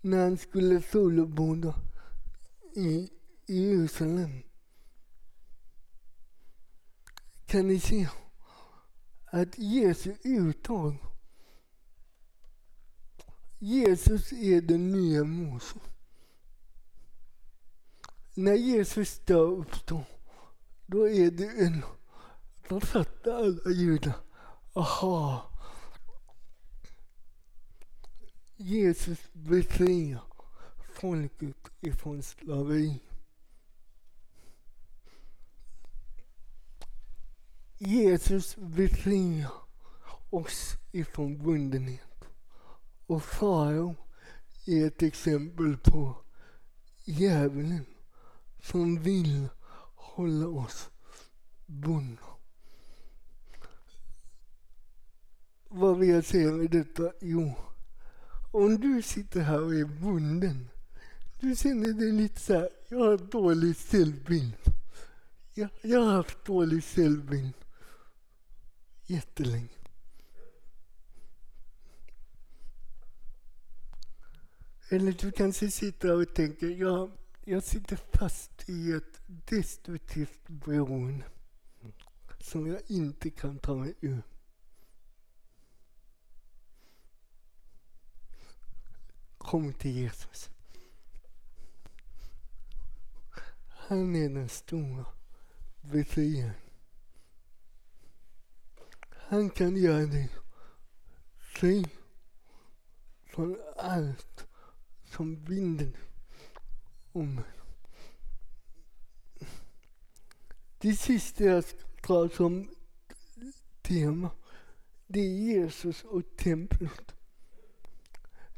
när 0.00 0.22
han 0.22 0.36
skulle 0.36 0.80
fullborda 0.80 1.74
i 2.74 3.10
Jerusalem. 3.46 4.42
Kan 7.46 7.66
ni 7.66 7.80
se 7.80 8.08
att 9.24 9.58
Jesu 9.58 10.14
uttag 10.24 10.96
Jesus 13.58 14.32
är 14.32 14.60
den 14.60 14.92
nya 14.92 15.24
Mose. 15.24 15.78
När 18.34 18.54
Jesus 18.54 19.18
dör 19.18 19.50
uppstår, 19.50 20.04
då 20.86 21.08
är 21.08 21.30
det 21.30 21.64
en... 21.64 21.82
Då 22.68 22.80
fattar 22.80 23.32
alla 23.32 23.70
judar. 23.70 24.14
Aha. 24.72 25.52
Jesus 28.56 29.18
befriar 29.32 30.22
folket 30.94 31.70
ifrån 31.80 32.22
slaveri. 32.22 33.02
Jesus 37.78 38.56
befriar 38.56 39.52
oss 40.30 40.74
ifrån 40.92 41.38
bundenhet. 41.38 42.24
Och 43.06 43.22
farao 43.22 43.94
är 44.66 44.86
ett 44.86 45.02
exempel 45.02 45.76
på 45.76 46.16
djävulen 47.04 47.86
som 48.62 49.02
vill 49.02 49.48
hålla 49.94 50.48
oss 50.48 50.90
bundna. 51.66 52.35
Vad 55.76 55.98
vill 55.98 56.08
jag 56.08 56.24
säga 56.24 56.52
med 56.52 56.70
detta? 56.70 57.12
Jo, 57.20 57.54
om 58.52 58.80
du 58.80 59.02
sitter 59.02 59.40
här 59.40 59.62
och 59.62 59.74
är 59.74 59.84
bunden, 59.84 60.68
du 61.40 61.56
känner 61.56 61.92
dig 61.92 62.12
lite 62.12 62.40
så 62.40 62.52
här, 62.52 62.68
jag 62.88 62.98
har 62.98 63.18
dålig 63.18 63.76
självbild. 63.76 64.54
Jag, 65.54 65.68
jag 65.82 66.00
har 66.00 66.12
haft 66.12 66.44
dålig 66.44 66.84
självbild 66.84 67.52
jättelänge. 69.06 69.68
Eller 74.88 75.12
du 75.12 75.30
kanske 75.30 75.70
sitter 75.70 76.20
och 76.20 76.34
tänker, 76.34 76.66
ja, 76.68 77.10
jag 77.44 77.62
sitter 77.62 77.98
fast 78.12 78.68
i 78.68 78.92
ett 78.92 79.20
destruktivt 79.26 80.48
beroende 80.48 81.24
som 82.40 82.66
jag 82.66 82.80
inte 82.86 83.30
kan 83.30 83.58
ta 83.58 83.74
mig 83.74 83.94
ur. 84.00 84.22
Kom 89.46 89.72
till 89.72 89.96
Jesus. 89.96 90.50
Han 93.68 94.16
är 94.16 94.28
den 94.28 94.48
stora 94.48 95.06
befriaren. 95.82 96.52
Han 99.10 99.50
kan 99.50 99.76
göra 99.76 100.06
dig 100.06 100.30
fri 101.38 101.86
från 103.24 103.56
allt 103.76 104.46
som 105.04 105.44
binder 105.44 105.98
om 107.12 107.34
mig. 107.34 107.44
Det 110.78 110.96
sista 110.96 111.44
jag 111.44 111.64
ska 111.64 111.78
ta 112.02 112.28
som 112.28 112.68
tema, 113.82 114.30
det 115.06 115.20
är 115.20 115.34
Jesus 115.34 116.04
och 116.04 116.36
templet. 116.36 117.15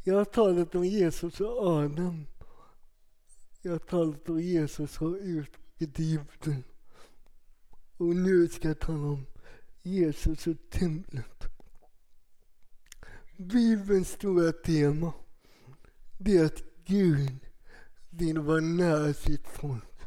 Jag 0.09 0.17
har 0.17 0.25
talat 0.25 0.75
om 0.75 0.85
Jesus 0.85 1.41
och 1.41 1.67
Adam. 1.67 2.27
Jag 3.63 3.73
har 3.73 3.79
talat 3.79 4.29
om 4.29 4.41
Jesus 4.41 5.01
och 5.01 5.17
uttrycket 5.21 5.99
Egypten. 5.99 6.65
Och 7.97 8.17
nu 8.17 8.49
ska 8.49 8.69
jag 8.69 8.79
tala 8.79 9.07
om 9.07 9.27
Jesus 9.83 10.47
och 10.47 10.57
templet. 10.71 11.45
Bibelns 13.37 14.09
stora 14.09 14.53
tema 14.53 15.13
det 16.19 16.37
är 16.37 16.45
att 16.45 16.63
Gud 16.85 17.39
vill 18.11 18.39
vara 18.39 18.61
nära 18.61 19.15
sitt 19.15 19.49
folk. 19.49 20.01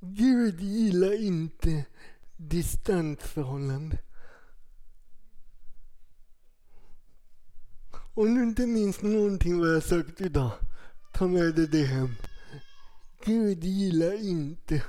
Gud 0.00 0.60
gillar 0.60 1.22
inte 1.22 1.84
distansförhållanden. 2.36 3.98
Om 8.16 8.34
du 8.34 8.42
inte 8.42 8.66
minns 8.66 9.02
någonting 9.02 9.58
vad 9.58 9.74
jag 9.74 9.82
sagt 9.82 10.20
idag, 10.20 10.52
ta 11.12 11.28
med 11.28 11.54
dig 11.54 11.68
det 11.68 11.84
hem. 11.84 12.14
Gud 13.24 13.64
gillar 13.64 14.12
inte 14.28 14.84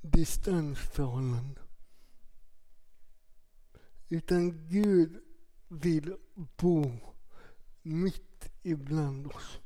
distansförhållanden. 0.00 1.64
Utan 4.08 4.68
Gud 4.68 5.20
vill 5.68 6.16
bo 6.56 6.92
mitt 7.82 8.50
ibland 8.62 9.26
oss. 9.26 9.58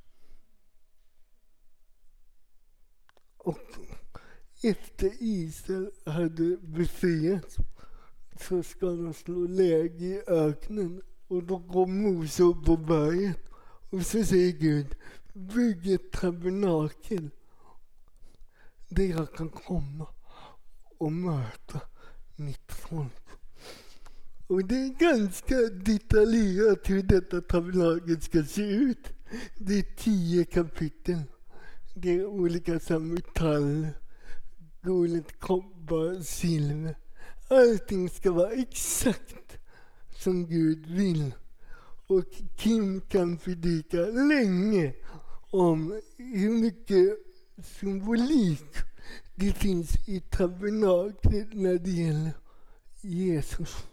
Och 3.37 3.59
efter 4.62 5.12
Israel 5.21 5.90
hade 6.07 6.57
befriats 6.57 7.57
så 8.40 8.62
ska 8.62 8.87
de 8.87 9.14
slå 9.14 9.47
läge 9.47 10.05
i 10.05 10.23
öknen 10.27 11.03
och 11.29 11.43
då 11.43 11.59
går 11.59 11.87
Mose 11.87 12.43
upp 12.43 12.64
på 12.64 12.77
berget 12.77 13.38
och 13.91 14.07
så 14.07 14.25
säger 14.25 14.53
Gud, 14.53 14.95
bygg 15.33 15.93
ett 15.93 16.12
tabernakel 16.12 17.31
där 18.88 19.05
jag 19.05 19.33
kan 19.35 19.49
komma 19.49 20.07
och 20.99 21.12
möta 21.12 21.81
mitt 22.37 22.73
folk. 22.73 23.29
Och 24.47 24.64
det 24.64 24.75
är 24.75 24.99
ganska 24.99 25.57
detaljerat 25.85 26.91
hur 26.91 27.03
detta 27.03 27.41
tabernakel 27.41 28.21
ska 28.21 28.43
se 28.43 28.62
ut. 28.62 29.09
Det 29.57 29.79
är 29.79 29.97
tio 29.97 30.45
kapitel. 30.45 31.23
Det 31.95 32.11
är 32.11 32.27
olika 32.27 32.99
metaller, 32.99 33.99
guld, 34.83 35.38
koppar, 35.38 36.23
silver. 36.23 36.97
Allting 37.49 38.09
ska 38.11 38.33
vara 38.33 38.53
exakt 38.53 39.58
som 40.18 40.46
Gud 40.46 40.87
vill. 40.87 41.35
Och 42.07 42.24
Kim 42.57 43.00
kan 43.00 43.38
predika 43.38 43.96
länge 43.96 44.94
om 45.50 46.00
hur 46.16 46.50
mycket 46.50 47.18
symbolik 47.64 48.64
det 49.35 49.52
finns 49.52 50.09
i 50.09 50.20
tabernaklet 50.20 51.48
när 51.52 51.78
det 51.78 51.90
gäller 51.90 52.33
Jesus. 53.00 53.87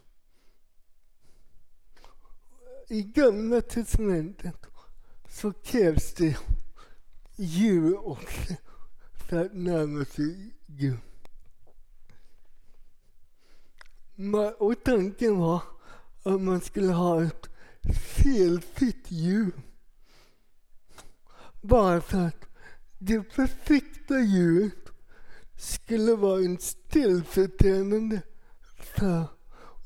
I 2.88 3.02
Gamla 3.02 3.60
testamentet 3.60 4.66
så 5.28 5.52
krävs 5.52 6.14
det 6.14 6.38
djur 7.36 8.06
också 8.06 8.54
för 9.28 9.44
att 9.44 9.54
närma 9.54 10.04
sig 10.04 10.50
Gud. 10.66 10.98
Och 14.58 14.84
tanken 14.84 15.38
var 15.38 15.75
att 16.26 16.40
man 16.40 16.60
skulle 16.60 16.92
ha 16.92 17.24
ett 17.24 17.48
felfritt 18.16 19.10
djur. 19.10 19.52
Bara 21.62 22.00
för 22.00 22.26
att 22.26 22.44
det 22.98 23.22
perfekta 23.22 24.18
djuret 24.18 24.90
skulle 25.56 26.14
vara 26.14 26.40
en 26.40 26.58
ställföreträdande 26.58 28.20
för 28.78 29.24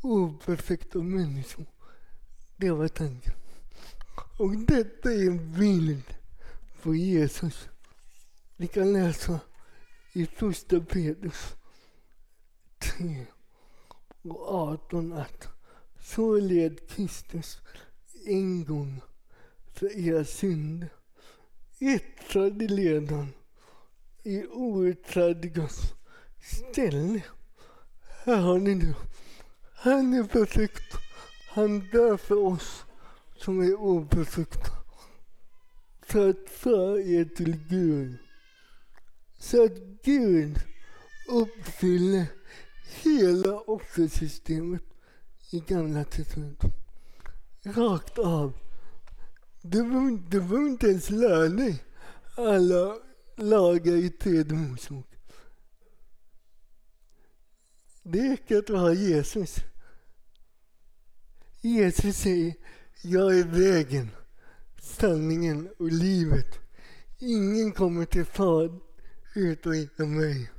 operfekta 0.03 0.99
människor. 0.99 1.67
Det 2.57 2.71
var 2.71 2.89
tanken. 2.89 3.35
Och 4.39 4.57
detta 4.57 5.13
är 5.13 5.27
en 5.27 5.53
bild 5.53 6.15
på 6.83 6.95
Jesus. 6.95 7.69
Vi 8.57 8.67
kan 8.67 8.93
läsa 8.93 9.41
i 10.13 10.27
första 10.27 10.81
Petrus 10.81 11.55
3 12.79 13.27
och 14.23 14.55
18 14.55 15.13
att 15.13 15.60
så 16.03 16.39
led 16.39 16.89
Kristus 16.89 17.59
en 18.27 18.65
gång 18.65 19.01
för 19.73 19.99
era 19.99 20.25
synder. 20.25 20.89
Yttrade 21.79 22.69
led 22.69 23.11
han 23.11 23.33
i 24.23 24.47
outrädligas 24.47 25.95
ställe. 26.43 27.23
Här 28.25 28.37
har 28.37 28.59
ni 28.59 28.75
nu. 28.75 28.95
Han 29.75 30.15
är 30.15 30.25
perfekt. 30.25 30.95
Han 31.51 31.81
dör 31.93 32.17
för 32.17 32.39
oss 32.39 32.85
som 33.37 33.61
är 33.61 33.75
operfekta. 33.75 34.71
För 36.03 36.31
att 36.31 36.51
föra 36.51 37.01
er 37.01 37.25
till 37.25 37.57
Gud. 37.69 38.17
Så 39.39 39.65
att 39.65 39.77
Gud 40.05 40.59
uppfyller 41.29 42.27
hela 43.03 43.61
offersystemet 43.61 44.90
i 45.51 45.61
Gamla 45.61 46.05
testamentet. 46.05 46.73
Rakt 47.63 48.19
av. 48.19 48.53
Du 49.63 49.83
behöver 50.19 50.59
inte 50.59 50.87
ens 50.87 51.11
lära 51.11 51.49
dig 51.49 51.85
alla 52.37 52.99
lagar 53.37 53.93
i 53.93 54.11
tredje 54.11 54.55
Mosebok. 54.55 55.07
Det 58.03 58.33
räcker 58.33 58.59
att 58.59 58.71
vara 58.71 58.93
Jesus. 58.93 59.57
Jesus 61.61 62.17
säger, 62.17 62.55
jag 63.03 63.39
är 63.39 63.45
vägen, 63.45 64.11
sanningen 64.81 65.69
och 65.79 65.93
livet. 65.93 66.59
Ingen 67.19 67.73
kommer 67.73 68.05
till 68.05 68.25
Fadern 68.25 68.81
utan 69.35 69.75
genom 69.75 70.17
mig. 70.17 70.51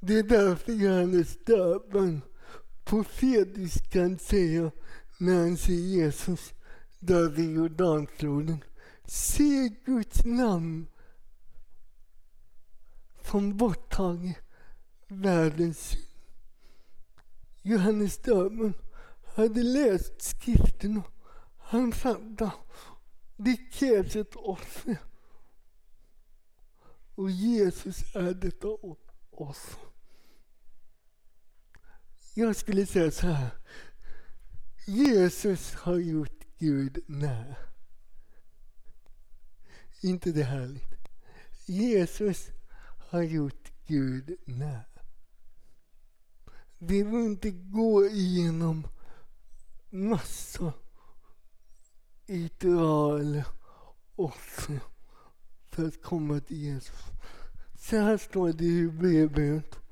Det 0.00 0.18
är 0.18 0.22
därför 0.22 0.72
Johannes 0.72 1.44
döparen 1.44 2.22
profetiskt 2.86 3.90
kan 3.92 4.18
säga 4.18 4.70
när 5.18 5.40
han 5.40 5.56
ser 5.56 5.72
Jesus 5.72 6.54
där 6.98 7.28
vid 7.28 7.54
Jordanfloden. 7.54 8.64
Se 9.04 9.68
Guds 9.84 10.24
namn 10.24 10.86
som 13.24 13.56
borttager 13.56 14.38
världens 15.08 15.78
synd. 15.78 16.02
Johannes 17.62 18.18
Döbeln 18.18 18.74
hade 19.36 19.62
läst 19.62 20.22
skrifterna. 20.22 21.02
Han 21.58 21.92
fattade 21.92 22.52
det 23.36 23.56
krävs 23.56 24.16
ett 24.16 24.36
offer. 24.36 24.96
Och 27.14 27.30
Jesus 27.30 28.14
är 28.14 28.34
detta 28.34 28.68
offer. 29.30 29.80
Jag 32.38 32.56
skulle 32.56 32.86
säga 32.86 33.10
så 33.10 33.26
här. 33.26 33.50
Jesus 34.86 35.74
har 35.74 35.96
gjort 35.96 36.44
Gud 36.58 36.98
nära. 37.06 37.56
inte 40.00 40.32
det 40.32 40.42
härligt? 40.42 40.94
Jesus 41.66 42.48
har 43.10 43.22
gjort 43.22 43.72
Gud 43.86 44.36
nära. 44.44 44.84
Vi 46.78 47.02
vill 47.02 47.14
inte 47.14 47.50
gå 47.50 48.06
igenom 48.06 48.88
massor 49.90 50.72
ritualer 52.26 53.46
offer 54.16 54.80
för 55.70 55.88
att 55.88 56.02
komma 56.02 56.40
till 56.40 56.56
Jesus. 56.56 57.00
Så 57.78 57.96
här 57.96 58.16
står 58.16 58.52
det 58.52 58.64
i 58.64 58.82
Hebreerbrevet 58.82 59.85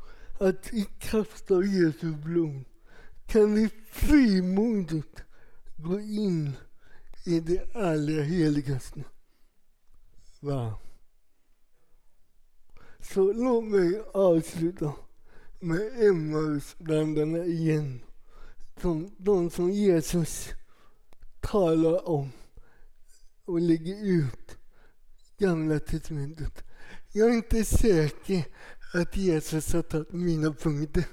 att 0.45 0.73
i 0.73 0.87
kraft 0.99 1.51
av 1.51 1.67
Jesu 1.67 2.13
blod 2.13 2.65
kan 3.27 3.55
vi 3.55 3.71
frimodigt 3.91 5.23
gå 5.77 6.01
in 6.01 6.53
i 7.25 7.41
det 7.41 7.75
allra 7.75 8.23
heligaste. 8.23 9.05
Va? 10.41 10.79
Så 13.01 13.33
låt 13.33 13.65
mig 13.65 14.03
avsluta 14.15 14.93
med 15.61 16.09
Emmausvandrarna 16.09 17.45
igen. 17.45 18.01
Som 18.81 19.15
de 19.19 19.51
som 19.51 19.71
Jesus 19.71 20.49
talar 21.41 22.09
om 22.09 22.31
och 23.45 23.61
lägger 23.61 24.05
ut 24.05 24.59
Gamla 25.39 25.79
testamentet. 25.79 26.65
Jag 27.13 27.31
är 27.31 27.35
inte 27.35 27.65
säker 27.65 28.45
att 28.95 29.17
Jesus 29.17 29.73
har 29.73 29.83
tagit 29.83 30.13
mina 30.13 30.53
punkter. 30.53 31.05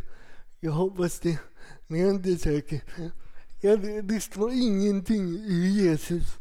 Jag 0.59 0.71
hoppas 0.71 1.19
det, 1.19 1.39
men 1.87 1.99
jag 1.99 2.09
är 2.09 2.13
inte 2.13 2.37
säker. 2.37 2.81
Jag, 3.61 3.81
det, 3.81 4.01
det 4.01 4.21
står 4.21 4.51
ingenting 4.51 5.35
i 5.35 5.83
Jesus 5.83 6.37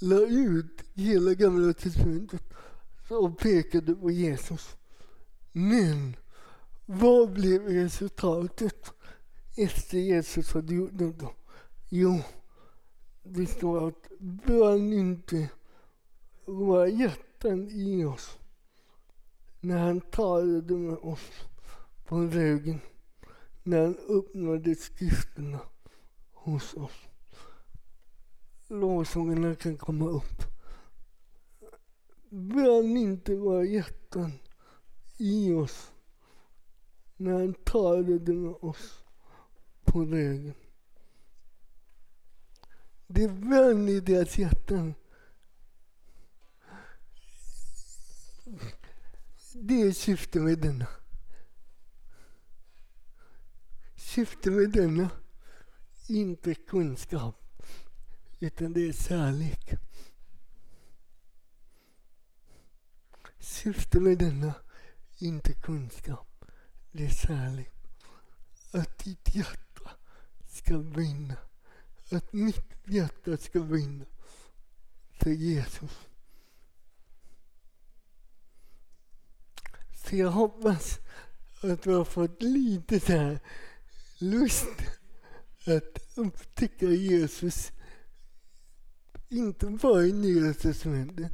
la 0.00 0.20
ut 0.20 0.82
hela 0.94 1.34
Gamla 1.34 1.72
testamentet 1.72 2.42
och 3.08 3.38
pekade 3.38 3.94
på 3.94 4.10
Jesus. 4.10 4.76
Men 5.52 6.16
vad 6.86 7.32
blev 7.32 7.62
resultatet 7.62 8.92
efter 9.56 9.98
Jesus 9.98 10.52
hade 10.52 10.74
gjort 10.74 10.90
detta? 10.92 11.28
Jo, 11.88 12.20
det 13.22 13.46
står 13.46 13.88
att 13.88 14.08
bön 14.18 14.92
inte 14.92 15.48
våra 16.44 16.88
hjärtan 16.88 17.68
i 17.70 18.04
oss 18.04 18.39
när 19.60 19.78
han 19.78 20.00
talade 20.00 20.74
med 20.74 20.98
oss 20.98 21.30
på 22.04 22.16
vägen, 22.16 22.80
när 23.62 23.80
han 23.82 23.96
öppnade 24.08 24.74
skrifterna 24.74 25.60
hos 26.32 26.74
oss. 26.74 27.08
Lovsångerna 28.68 29.54
kan 29.54 29.76
komma 29.76 30.08
upp. 30.08 30.42
Brann 32.28 32.96
inte 32.96 33.36
våra 33.36 33.64
hjärtan 33.64 34.32
i 35.18 35.52
oss 35.52 35.92
när 37.16 37.32
han 37.32 37.54
talade 37.54 38.32
med 38.32 38.54
oss 38.60 39.04
på 39.84 40.04
vägen. 40.04 40.54
Det 43.06 43.28
brann 43.28 43.88
i 43.88 44.00
deras 44.00 44.38
hjärtan. 44.38 44.94
Det 49.52 49.82
är 49.82 49.92
syftet 49.92 50.42
med 50.42 50.58
denna. 50.58 50.86
Syftet 53.96 54.52
med 54.52 54.70
denna, 54.70 55.10
inte 56.08 56.54
kunskap, 56.54 57.62
utan 58.40 58.72
det 58.72 58.88
är 58.88 58.92
kärlek. 58.92 59.74
Syftet 63.38 64.02
med 64.02 64.18
denna, 64.18 64.54
inte 65.18 65.52
kunskap, 65.52 66.44
det 66.92 67.04
är 67.04 67.10
kärlek. 67.10 67.74
Att 68.72 68.98
ditt 68.98 69.34
hjärta 69.34 69.90
ska 70.48 70.78
vinna. 70.78 71.36
Att 72.10 72.32
mitt 72.32 72.74
hjärta 72.84 73.36
ska 73.36 73.60
vinna 73.60 74.04
för 75.12 75.30
Jesus. 75.30 76.09
Så 80.10 80.16
jag 80.16 80.30
hoppas 80.30 80.98
att 81.62 81.82
du 81.82 81.90
har 81.90 82.04
fått 82.04 82.42
lite 82.42 83.00
så 83.00 83.12
här 83.12 83.38
lust 84.18 84.68
att 85.66 85.98
upptäcka 86.16 86.86
Jesus. 86.86 87.72
Inte 89.28 89.66
bara 89.66 90.06
i 90.06 90.12
Nya 90.12 90.54
Testamentet 90.54 91.32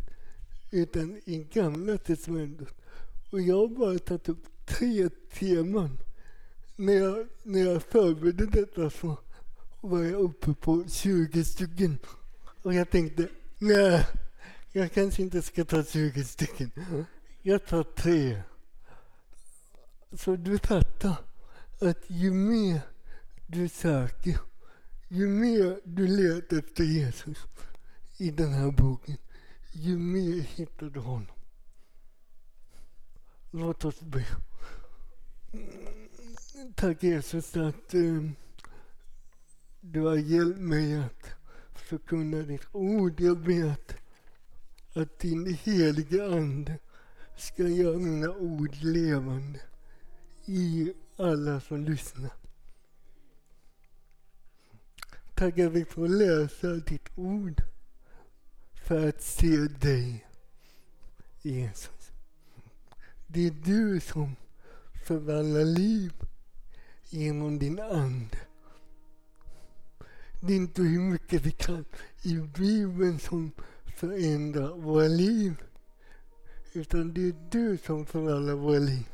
utan 0.70 1.20
i 1.24 1.48
Gamla 1.52 1.98
Testamentet. 1.98 2.68
Och 3.30 3.40
jag 3.40 3.56
har 3.56 3.68
bara 3.68 3.98
tagit 3.98 4.28
upp 4.28 4.66
tre 4.66 5.08
teman. 5.08 5.98
När 6.76 6.94
jag, 6.94 7.26
när 7.42 7.64
jag 7.64 7.82
förberedde 7.82 8.46
detta 8.46 8.90
så 8.90 9.18
var 9.80 10.02
jag 10.02 10.20
uppe 10.20 10.54
på 10.54 10.84
20 10.88 11.44
stycken. 11.44 11.98
Och 12.62 12.74
jag 12.74 12.90
tänkte, 12.90 13.28
nej, 13.58 14.06
jag 14.72 14.92
kanske 14.92 15.22
inte 15.22 15.42
ska 15.42 15.64
ta 15.64 15.84
20 15.84 16.24
stycken. 16.24 16.70
Jag 17.42 17.66
tar 17.66 17.82
tre. 17.82 18.42
Så 20.12 20.36
du 20.36 20.58
fattar 20.58 21.16
att 21.80 22.04
ju 22.10 22.32
mer 22.32 22.80
du 23.46 23.68
söker, 23.68 24.38
ju 25.08 25.28
mer 25.28 25.80
du 25.84 26.06
letar 26.06 26.58
efter 26.58 26.84
Jesus 26.84 27.38
i 28.16 28.30
den 28.30 28.52
här 28.52 28.70
boken, 28.70 29.16
ju 29.72 29.98
mer 29.98 30.40
hittar 30.40 30.86
du 30.86 31.00
honom. 31.00 31.36
Låt 33.50 33.84
oss 33.84 34.00
be. 34.00 34.26
Tack 36.74 37.02
Jesus 37.02 37.56
att 37.56 37.94
um, 37.94 38.36
du 39.80 40.00
har 40.00 40.16
hjälpt 40.16 40.60
mig 40.60 40.98
att 40.98 41.30
förkunna 41.74 42.42
ditt 42.42 42.66
ord. 42.72 43.20
Jag 43.20 43.38
vet 43.38 43.94
att 44.94 45.18
din 45.18 45.54
heliga 45.54 46.24
Ande 46.24 46.78
ska 47.36 47.62
göra 47.62 47.98
mina 47.98 48.30
ord 48.30 48.74
levande 48.74 49.60
i 50.46 50.92
alla 51.16 51.60
som 51.60 51.84
lyssnar. 51.84 52.30
Tack 55.34 55.58
att 55.58 55.72
vi 55.72 55.84
får 55.84 56.08
läsa 56.08 56.68
ditt 56.68 57.08
ord 57.14 57.62
för 58.84 59.08
att 59.08 59.22
se 59.22 59.56
dig, 59.56 60.26
Jesus. 61.42 62.10
Det 63.26 63.46
är 63.46 63.50
du 63.50 64.00
som 64.00 64.36
förvandlar 65.06 65.64
liv 65.64 66.12
genom 67.10 67.58
din 67.58 67.80
Ande. 67.80 68.38
Det 70.40 70.52
är 70.52 70.56
inte 70.56 70.82
hur 70.82 71.00
mycket 71.00 71.42
vi 71.42 71.50
kan 71.50 71.84
i 72.22 72.34
Bibeln 72.34 73.18
som 73.18 73.52
förändrar 73.96 74.76
våra 74.76 75.08
liv. 75.08 75.62
Utan 76.72 77.14
det 77.14 77.28
är 77.28 77.34
du 77.50 77.78
som 77.78 78.06
förvandlar 78.06 78.54
våra 78.54 78.78
liv. 78.78 79.06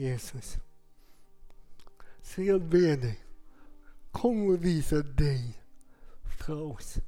Jesus. 0.00 0.58
Så 2.22 2.42
jag 2.42 2.62
ber 2.62 2.96
dig, 2.96 3.20
kom 4.10 4.48
och 4.48 4.64
visa 4.64 5.02
dig 5.02 5.62
för 6.38 6.62
oss. 6.62 6.98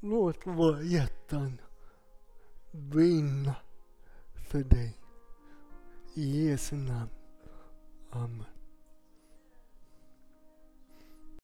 Låt 0.00 0.46
våra 0.46 0.82
hjärtan 0.82 1.60
brinna 2.72 3.54
för 4.34 4.64
dig. 4.64 4.98
I 6.14 6.48
Jesu 6.48 6.76
namn. 6.76 7.10
Amen. 8.10 8.53